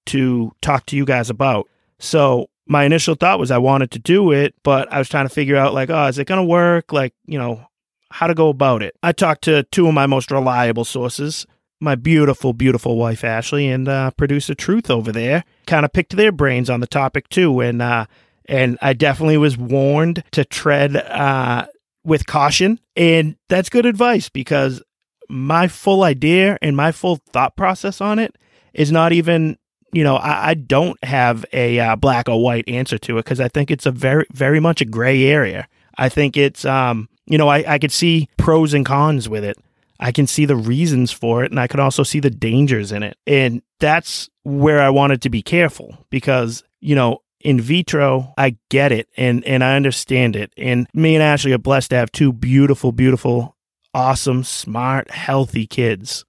[0.06, 1.70] to talk to you guys about.
[1.98, 5.34] So my initial thought was I wanted to do it, but I was trying to
[5.34, 6.92] figure out like, oh, is it going to work?
[6.92, 7.66] Like, you know,
[8.10, 8.94] how to go about it.
[9.02, 11.46] I talked to two of my most reliable sources,
[11.80, 15.44] my beautiful, beautiful wife Ashley and uh, producer Truth over there.
[15.66, 18.04] Kind of picked their brains on the topic too, and uh,
[18.44, 21.66] and I definitely was warned to tread uh,
[22.04, 24.82] with caution, and that's good advice because
[25.28, 28.36] my full idea and my full thought process on it
[28.72, 29.58] is not even
[29.92, 33.40] you know I, I don't have a uh, black or white answer to it because
[33.40, 35.68] I think it's a very very much a gray area.
[35.96, 39.56] I think it's um you know I, I could see pros and cons with it.
[40.00, 43.02] I can see the reasons for it and I can also see the dangers in
[43.02, 43.16] it.
[43.26, 48.90] And that's where I wanted to be careful because, you know, in vitro, I get
[48.90, 50.52] it and and I understand it.
[50.56, 53.53] And me and Ashley are blessed to have two beautiful, beautiful,
[53.94, 56.24] awesome, smart, healthy kids.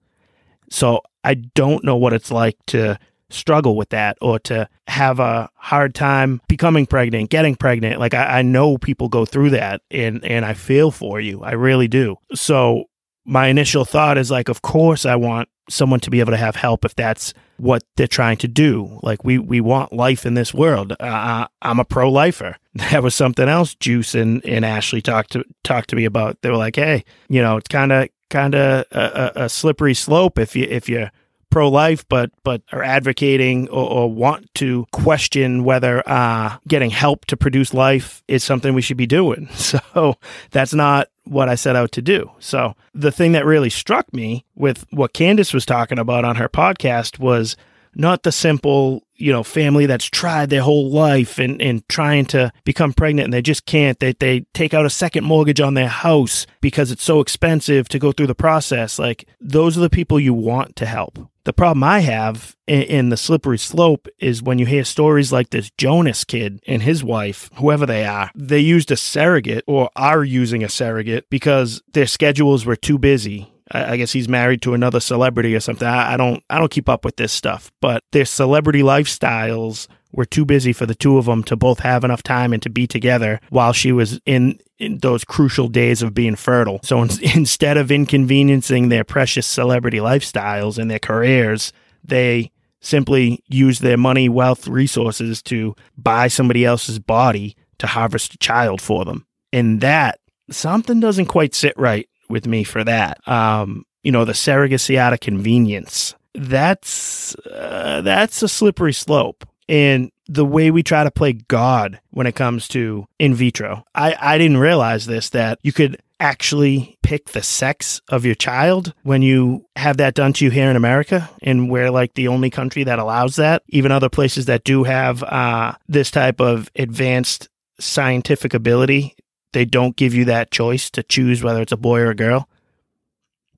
[0.69, 2.97] So I don't know what it's like to
[3.29, 7.99] struggle with that or to have a hard time becoming pregnant, getting pregnant.
[7.99, 11.43] Like I, I know people go through that and and I feel for you.
[11.43, 12.17] I really do.
[12.33, 12.85] So
[13.25, 16.55] my initial thought is like, of course I want someone to be able to have
[16.55, 18.99] help if that's what they're trying to do.
[19.01, 20.93] Like we we want life in this world.
[20.99, 22.57] Uh, I'm a pro lifer.
[22.75, 23.73] That was something else.
[23.73, 26.41] Juice and, and Ashley talked to talked to me about.
[26.41, 30.37] They were like, hey, you know, it's kind of kind of a, a, slippery slope
[30.37, 31.09] if you if you're
[31.49, 37.23] pro life, but but are advocating or, or, want to question whether uh, getting help
[37.25, 39.47] to produce life is something we should be doing.
[39.55, 40.15] So
[40.51, 42.29] that's not what I set out to do.
[42.39, 46.49] So the thing that really struck me with what Candace was talking about on her
[46.49, 47.55] podcast was
[47.95, 52.51] not the simple, you know, family that's tried their whole life and, and trying to
[52.63, 53.99] become pregnant and they just can't.
[53.99, 57.99] They, they take out a second mortgage on their house because it's so expensive to
[57.99, 58.99] go through the process.
[58.99, 61.19] Like, those are the people you want to help.
[61.45, 65.51] The problem I have in, in, the slippery slope is when you hear stories like
[65.51, 70.23] this Jonas kid and his wife, whoever they are, they used a surrogate or are
[70.23, 74.99] using a surrogate because their schedules were too busy I, guess he's married to another
[74.99, 75.87] celebrity or something.
[75.87, 80.25] I, I don't I don't keep up with this stuff, but their celebrity lifestyles were
[80.25, 82.87] too busy for the two of them to both have enough time and to be
[82.87, 86.79] together while she was in, in those crucial days of being fertile.
[86.83, 92.51] So in, instead of inconveniencing their precious celebrity lifestyles and their careers, they
[92.81, 98.81] simply use their money, wealth, resources to buy somebody else's body to harvest a child
[98.81, 99.25] for them.
[99.51, 103.25] And that something doesn't quite sit right with me for that.
[103.27, 106.15] Um, you know, the surrogacy out of convenience.
[106.33, 109.47] That's uh, that's a slippery slope.
[109.67, 113.83] And the way we try to play God when it comes to in vitro.
[113.93, 118.93] I, I didn't realize this that you could actually pick the sex of your child
[119.03, 122.49] when you have that done to you here in America, and we're like the only
[122.49, 123.63] country that allows that.
[123.69, 127.49] Even other places that do have uh, this type of advanced
[127.79, 129.15] scientific ability
[129.53, 132.49] they don't give you that choice to choose whether it's a boy or a girl.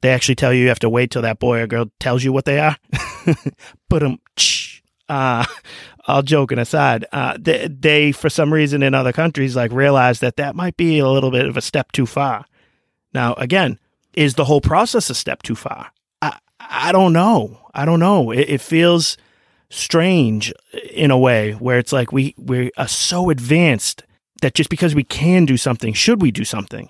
[0.01, 2.31] They actually tell you you have to wait till that boy or girl tells you
[2.31, 2.77] what they are.
[3.89, 4.19] but um,
[5.09, 5.45] uh,
[6.07, 10.37] all joking aside, uh, they, they, for some reason in other countries, like realize that
[10.37, 12.45] that might be a little bit of a step too far.
[13.13, 13.79] Now, again,
[14.13, 15.91] is the whole process a step too far?
[16.21, 17.59] I, I don't know.
[17.73, 18.31] I don't know.
[18.31, 19.17] It, it feels
[19.69, 20.53] strange
[20.91, 24.03] in a way where it's like we, we are so advanced
[24.41, 26.89] that just because we can do something, should we do something?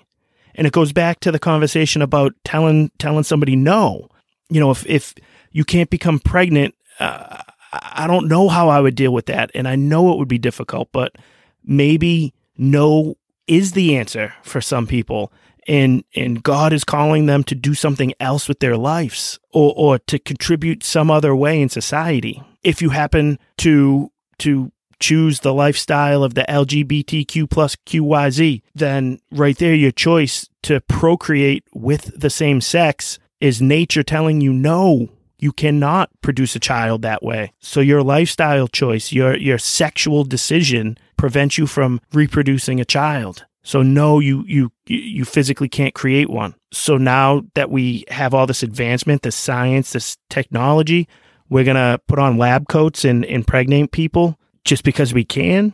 [0.54, 4.08] And it goes back to the conversation about telling telling somebody no.
[4.50, 5.14] You know, if if
[5.52, 7.42] you can't become pregnant, uh,
[7.72, 10.38] I don't know how I would deal with that, and I know it would be
[10.38, 10.88] difficult.
[10.92, 11.16] But
[11.64, 15.32] maybe no is the answer for some people,
[15.66, 19.98] and and God is calling them to do something else with their lives, or or
[20.00, 22.42] to contribute some other way in society.
[22.62, 29.56] If you happen to to choose the lifestyle of the LGBTQ plus QYZ, then right
[29.56, 35.08] there, your choice to procreate with the same sex is nature telling you no.
[35.40, 37.52] You cannot produce a child that way.
[37.60, 43.46] So your lifestyle choice, your your sexual decision prevents you from reproducing a child.
[43.62, 46.56] So no, you you you physically can't create one.
[46.72, 51.06] So now that we have all this advancement, this science, this technology,
[51.48, 55.72] we're gonna put on lab coats and impregnate people just because we can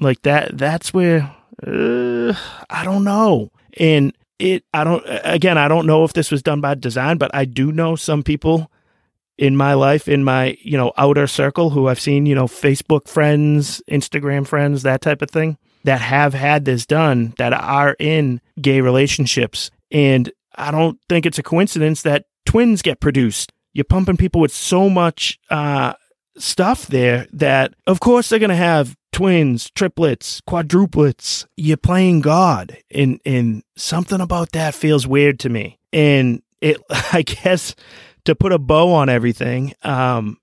[0.00, 1.34] like that that's where
[1.66, 2.32] uh,
[2.70, 3.50] i don't know.
[3.78, 7.30] And it i don't again i don't know if this was done by design but
[7.34, 8.70] i do know some people
[9.36, 13.06] in my life in my you know outer circle who i've seen you know facebook
[13.06, 18.40] friends instagram friends that type of thing that have had this done that are in
[18.60, 19.70] gay relationships.
[19.90, 23.52] And i don't think it's a coincidence that twins get produced.
[23.72, 25.94] You're pumping people with so much uh,
[26.36, 31.46] stuff there that, of course, they're going to have twins, triplets, quadruplets.
[31.56, 35.78] You're playing God, and and something about that feels weird to me.
[35.92, 36.78] And it,
[37.12, 37.74] I guess,
[38.24, 40.38] to put a bow on everything, um,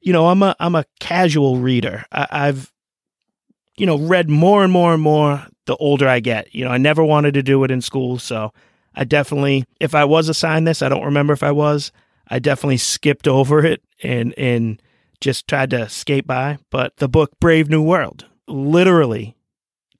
[0.00, 2.04] you know, I'm a I'm a casual reader.
[2.12, 2.72] I, I've,
[3.76, 6.54] you know, read more and more and more the older I get.
[6.54, 8.52] You know, I never wanted to do it in school, so
[8.94, 11.92] I definitely, if I was assigned this, I don't remember if I was.
[12.28, 14.80] I definitely skipped over it and and
[15.20, 16.58] just tried to skate by.
[16.70, 19.36] But the book Brave New World literally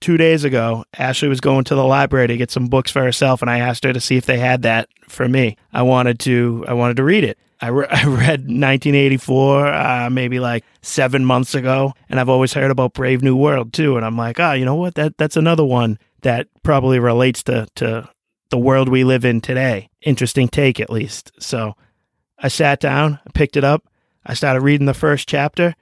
[0.00, 3.42] two days ago, Ashley was going to the library to get some books for herself,
[3.42, 5.56] and I asked her to see if they had that for me.
[5.72, 7.38] I wanted to, I wanted to read it.
[7.60, 12.70] I, re- I read 1984, uh, maybe like seven months ago, and I've always heard
[12.70, 13.96] about Brave New World too.
[13.96, 14.94] And I'm like, oh, you know what?
[14.94, 18.08] That that's another one that probably relates to to
[18.50, 19.90] the world we live in today.
[20.02, 21.32] Interesting take, at least.
[21.38, 21.74] So
[22.38, 23.84] I sat down, I picked it up,
[24.24, 25.74] I started reading the first chapter,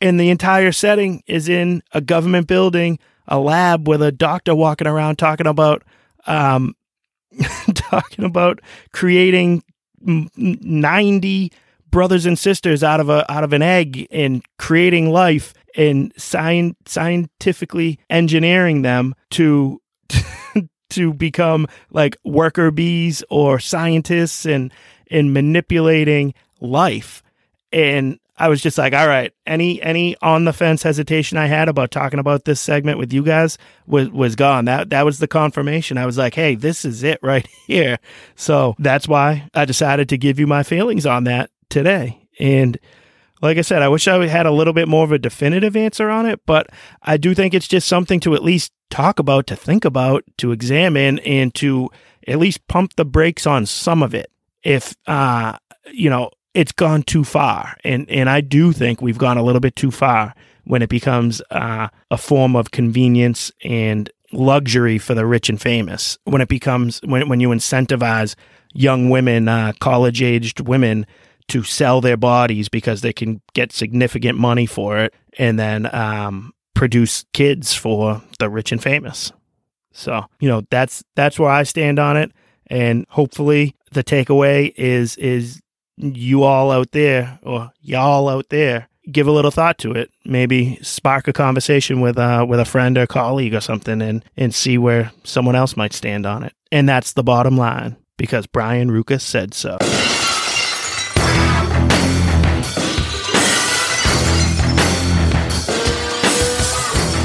[0.00, 4.86] and the entire setting is in a government building, a lab with a doctor walking
[4.86, 5.82] around talking about
[6.26, 6.74] um,
[7.74, 8.60] talking about
[8.92, 9.62] creating
[10.00, 11.52] 90
[11.90, 16.74] brothers and sisters out of a out of an egg and creating life and sci-
[16.86, 19.80] scientifically engineering them to
[20.90, 24.72] to become like worker bees or scientists and
[25.10, 27.22] and manipulating life
[27.72, 31.68] and I was just like, all right, any any on the fence hesitation I had
[31.68, 34.66] about talking about this segment with you guys was was gone.
[34.66, 35.98] That that was the confirmation.
[35.98, 37.98] I was like, hey, this is it right here.
[38.36, 42.28] So that's why I decided to give you my feelings on that today.
[42.38, 42.78] And
[43.42, 46.08] like I said, I wish I had a little bit more of a definitive answer
[46.08, 46.68] on it, but
[47.02, 50.50] I do think it's just something to at least talk about, to think about, to
[50.50, 51.88] examine, and to
[52.26, 54.30] at least pump the brakes on some of it.
[54.64, 55.56] If uh,
[55.92, 59.60] you know, it's gone too far, and and I do think we've gone a little
[59.60, 60.34] bit too far
[60.64, 66.18] when it becomes uh, a form of convenience and luxury for the rich and famous.
[66.24, 68.34] When it becomes when when you incentivize
[68.74, 71.06] young women, uh, college aged women,
[71.46, 76.52] to sell their bodies because they can get significant money for it, and then um,
[76.74, 79.30] produce kids for the rich and famous.
[79.92, 82.32] So you know that's that's where I stand on it,
[82.66, 85.60] and hopefully the takeaway is is
[85.98, 90.10] you all out there or y'all out there give a little thought to it.
[90.24, 94.54] Maybe spark a conversation with uh with a friend or colleague or something and and
[94.54, 96.52] see where someone else might stand on it.
[96.70, 99.78] And that's the bottom line because Brian Ruckus said so.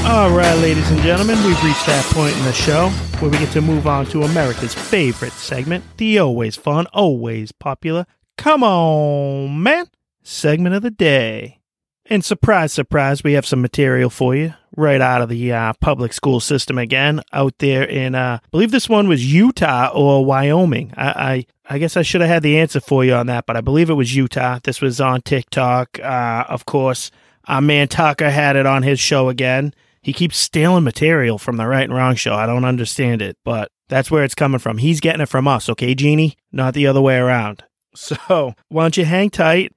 [0.06, 3.50] All right, ladies and gentlemen, we've reached that point in the show where we get
[3.52, 8.06] to move on to America's favorite segment, the always fun, always popular
[8.36, 9.86] Come on, man.
[10.22, 11.60] Segment of the day.
[12.06, 16.12] And surprise, surprise, we have some material for you right out of the uh, public
[16.12, 20.92] school system again out there in, uh, I believe this one was Utah or Wyoming.
[20.96, 23.56] I, I, I guess I should have had the answer for you on that, but
[23.56, 24.58] I believe it was Utah.
[24.62, 25.98] This was on TikTok.
[26.00, 27.10] Uh, of course,
[27.46, 29.72] our man Tucker had it on his show again.
[30.02, 32.34] He keeps stealing material from the right and wrong show.
[32.34, 34.78] I don't understand it, but that's where it's coming from.
[34.78, 36.36] He's getting it from us, okay, Jeannie?
[36.52, 37.64] Not the other way around.
[37.94, 39.72] So why don't you hang tight?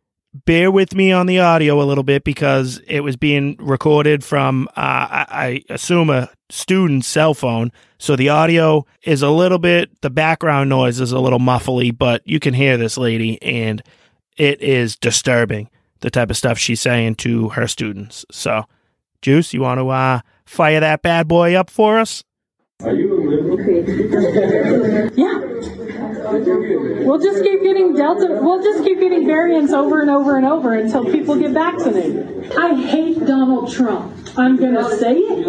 [0.46, 4.68] Bear with me on the audio a little bit because it was being recorded from,
[4.70, 7.72] uh, I, I assume, a student's cell phone.
[7.98, 12.22] So the audio is a little bit, the background noise is a little muffly, but
[12.26, 13.82] you can hear this lady and
[14.38, 15.70] it is disturbing
[16.02, 18.26] the type of stuff she's saying to her students.
[18.32, 18.66] So,
[19.22, 22.24] Juice, you want to uh, fire that bad boy up for us?
[22.84, 23.60] Are you a liberal?
[25.16, 25.77] yeah.
[26.32, 30.74] We'll just keep getting Delta, we'll just keep getting variants over and over and over
[30.74, 32.52] until people get vaccinated.
[32.58, 34.14] I hate Donald Trump.
[34.38, 35.48] I'm to say it.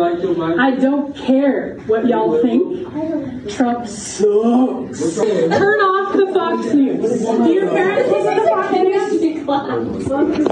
[0.59, 2.89] I don't care what y'all think.
[3.51, 5.17] Trump sucks.
[5.17, 7.21] Turn off the Fox News.
[7.21, 9.21] Do your parents listen to Fox News?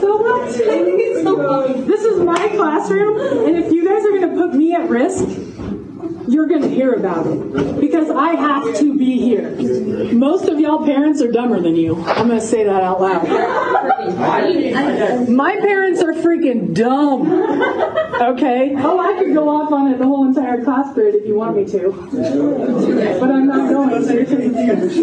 [0.00, 0.46] So what?
[1.86, 5.24] This is my classroom, and if you guys are to put me at risk,
[6.28, 9.50] you're going to hear about it because I have to be here.
[10.12, 11.96] Most of y'all parents are dumber than you.
[12.04, 13.28] I'm going to say that out loud.
[15.28, 17.30] My parents are freaking dumb.
[18.16, 18.74] Okay?
[18.76, 21.56] Oh, I could go off on it the whole entire class period if you want
[21.56, 21.92] me to.
[23.20, 24.96] But I'm not going to because it's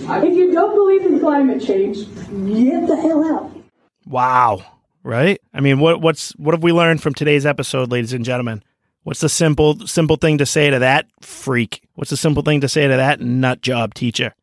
[0.00, 3.52] If you don't believe in climate change, get the hell out.
[4.06, 4.64] Wow.
[5.02, 5.40] Right?
[5.54, 8.62] I mean, what what's what have we learned from today's episode, ladies and gentlemen?
[9.08, 11.82] What's the simple simple thing to say to that freak?
[11.94, 14.34] What's the simple thing to say to that nut job teacher?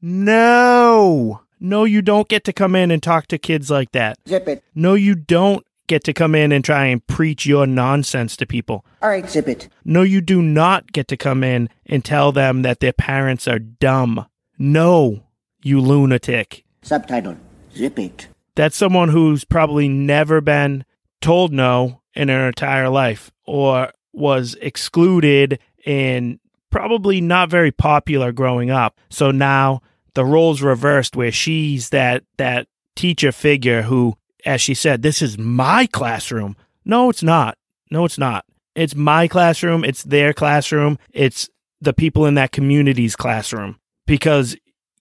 [0.00, 1.40] No.
[1.58, 4.18] No, you don't get to come in and talk to kids like that.
[4.28, 4.62] Zip it.
[4.72, 8.86] No, you don't get to come in and try and preach your nonsense to people.
[9.02, 9.68] All right, zip it.
[9.84, 13.58] No, you do not get to come in and tell them that their parents are
[13.58, 14.26] dumb.
[14.56, 15.24] No,
[15.60, 16.64] you lunatic.
[16.82, 17.36] Subtitle
[17.74, 18.28] Zip it.
[18.54, 20.84] That's someone who's probably never been
[21.20, 26.38] told no in her entire life or was excluded and
[26.70, 28.98] probably not very popular growing up.
[29.10, 29.82] So now
[30.14, 35.38] the roles reversed where she's that that teacher figure who as she said this is
[35.38, 36.56] my classroom.
[36.84, 37.58] No, it's not.
[37.90, 38.44] No, it's not.
[38.74, 39.84] It's my classroom.
[39.84, 40.98] It's their classroom.
[41.12, 41.48] It's
[41.80, 44.56] the people in that community's classroom because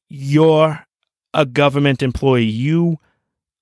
[0.10, 0.86] you're
[1.34, 2.44] a government employee.
[2.44, 2.98] You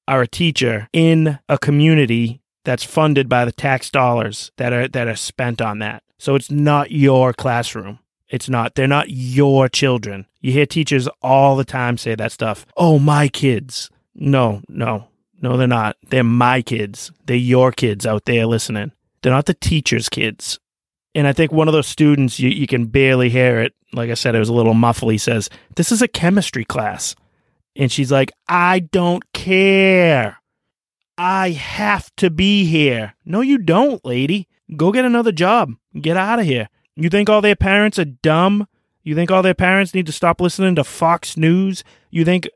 [0.07, 5.07] are a teacher in a community that's funded by the tax dollars that are that
[5.07, 6.03] are spent on that.
[6.17, 7.99] So it's not your classroom.
[8.29, 8.75] It's not.
[8.75, 10.25] They're not your children.
[10.39, 12.65] You hear teachers all the time say that stuff.
[12.77, 13.89] Oh, my kids.
[14.15, 15.07] No, no,
[15.41, 15.97] no, they're not.
[16.07, 17.11] They're my kids.
[17.25, 18.93] They're your kids out there listening.
[19.21, 20.59] They're not the teacher's kids.
[21.13, 23.73] And I think one of those students, you, you can barely hear it.
[23.93, 25.19] Like I said, it was a little muffly.
[25.19, 27.15] Says, This is a chemistry class.
[27.75, 30.40] And she's like, I don't care.
[31.23, 33.13] I have to be here.
[33.25, 34.47] No, you don't, lady.
[34.75, 35.73] Go get another job.
[36.01, 36.67] Get out of here.
[36.95, 38.67] You think all their parents are dumb?
[39.03, 41.83] You think all their parents need to stop listening to Fox News?
[42.09, 42.49] You think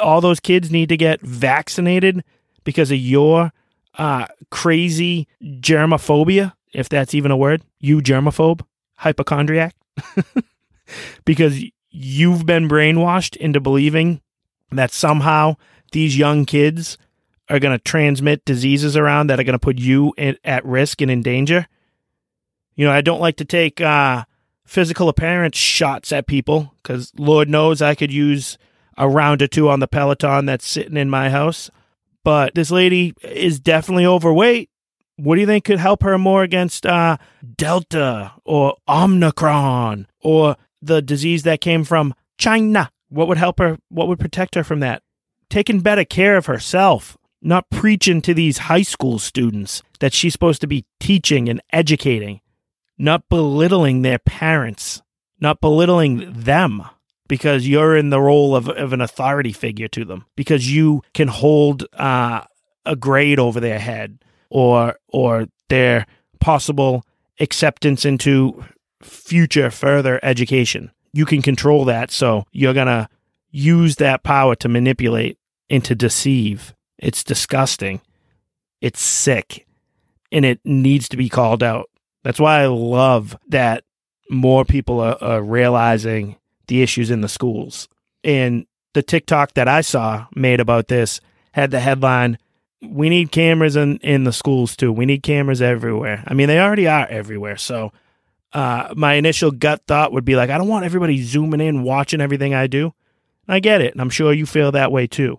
[0.00, 2.24] all those kids need to get vaccinated
[2.64, 3.52] because of your
[3.98, 7.64] uh, crazy germophobia, if that's even a word?
[7.80, 8.62] You germaphobe?
[8.94, 9.76] Hypochondriac?
[11.26, 14.22] because you've been brainwashed into believing
[14.72, 15.56] that somehow
[15.92, 16.96] these young kids
[17.48, 21.00] are going to transmit diseases around that are going to put you in, at risk
[21.00, 21.66] and in danger.
[22.74, 24.24] You know, I don't like to take uh,
[24.66, 28.58] physical appearance shots at people because Lord knows I could use
[28.98, 31.70] a round or two on the Peloton that's sitting in my house.
[32.24, 34.68] But this lady is definitely overweight.
[35.16, 37.16] What do you think could help her more against uh,
[37.56, 42.90] Delta or Omicron or the disease that came from China?
[43.08, 43.78] What would help her?
[43.88, 45.02] What would protect her from that?
[45.48, 47.16] Taking better care of herself,
[47.46, 52.40] not preaching to these high school students that she's supposed to be teaching and educating,
[52.98, 55.02] not belittling their parents,
[55.40, 56.82] not belittling them
[57.28, 61.28] because you're in the role of, of an authority figure to them, because you can
[61.28, 62.42] hold uh,
[62.84, 64.18] a grade over their head
[64.50, 66.06] or or their
[66.40, 67.04] possible
[67.40, 68.64] acceptance into
[69.02, 72.10] future further education you can control that.
[72.10, 73.08] So you're to
[73.50, 75.38] use that power to manipulate
[75.70, 76.74] and to deceive.
[76.98, 78.00] It's disgusting.
[78.80, 79.66] It's sick.
[80.32, 81.90] And it needs to be called out.
[82.24, 83.84] That's why I love that
[84.30, 86.36] more people are, are realizing
[86.66, 87.88] the issues in the schools.
[88.24, 91.20] And the TikTok that I saw made about this
[91.52, 92.38] had the headline
[92.82, 94.92] We need cameras in, in the schools too.
[94.92, 96.24] We need cameras everywhere.
[96.26, 97.56] I mean, they already are everywhere.
[97.56, 97.92] So
[98.52, 102.20] uh, my initial gut thought would be like, I don't want everybody zooming in, watching
[102.20, 102.92] everything I do.
[103.48, 103.92] I get it.
[103.92, 105.38] And I'm sure you feel that way too.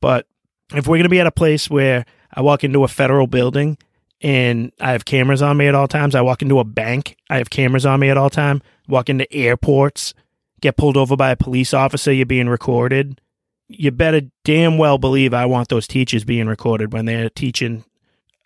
[0.00, 0.26] But
[0.74, 3.78] if we're going to be at a place where I walk into a federal building
[4.20, 7.38] and I have cameras on me at all times, I walk into a bank, I
[7.38, 10.14] have cameras on me at all time, walk into airports,
[10.60, 13.20] get pulled over by a police officer, you're being recorded.
[13.68, 17.84] You better damn well believe I want those teachers being recorded when they're teaching.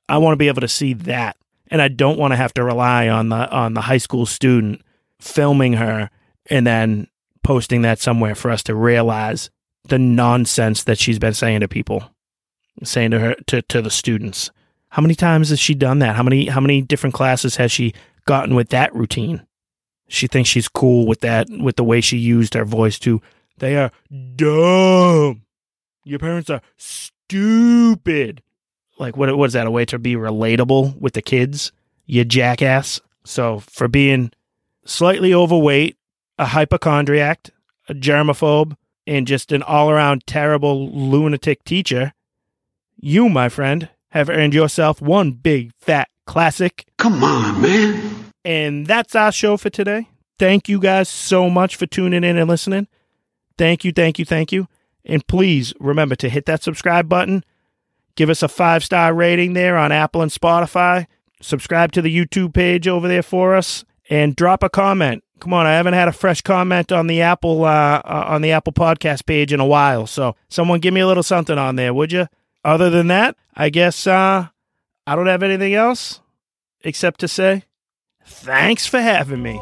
[0.09, 1.37] I want to be able to see that
[1.69, 4.83] and I don't want to have to rely on the on the high school student
[5.21, 6.11] filming her
[6.51, 7.09] and then
[7.43, 9.51] posting that somewhere for us to realize
[9.89, 12.05] the nonsense that she's been saying to people,
[12.83, 14.51] saying to her to, to the students.
[14.91, 16.17] How many times has she done that?
[16.17, 17.95] How many how many different classes has she
[18.27, 19.47] gotten with that routine?
[20.09, 23.21] She thinks she's cool with that with the way she used her voice to
[23.59, 23.91] they are
[24.37, 25.43] dumb.
[26.05, 28.43] Your parents are stupid
[28.99, 31.73] like what what is that a way to be relatable with the kids
[32.07, 34.31] you jackass so for being
[34.85, 35.97] slightly overweight
[36.39, 37.51] a hypochondriac
[37.89, 42.13] a germaphobe and just an all-around terrible lunatic teacher
[43.05, 49.15] you my friend have earned yourself one big fat classic come on man and that's
[49.15, 52.87] our show for today thank you guys so much for tuning in and listening
[53.59, 54.67] thank you thank you thank you
[55.05, 57.45] and please remember to hit that subscribe button
[58.17, 61.07] Give us a five star rating there on Apple and Spotify.
[61.41, 65.25] Subscribe to the YouTube page over there for us and drop a comment.
[65.41, 68.53] Come on, I haven't had a fresh comment on the Apple uh, uh, on the
[68.53, 70.07] Apple Podcast page in a while.
[70.07, 72.29] So someone give me a little something on there, would you?
[72.65, 74.49] Other than that, I guess uh,
[75.07, 76.21] I don't have anything else
[76.83, 77.65] except to say
[78.25, 79.61] thanks for having me.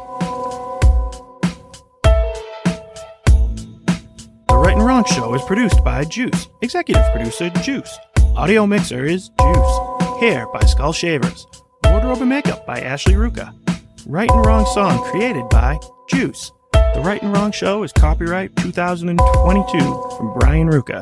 [4.47, 7.93] The Right and Wrong Show is produced by Juice, executive producer Juice.
[8.37, 9.79] Audio mixer is Juice.
[10.21, 11.45] Hair by Skull Shavers.
[11.83, 13.53] Wardrobe and makeup by Ashley Ruka.
[14.07, 15.77] Right and Wrong song created by
[16.07, 16.51] Juice.
[16.71, 19.79] The Right and Wrong Show is copyright 2022
[20.17, 21.01] from Brian Ruka.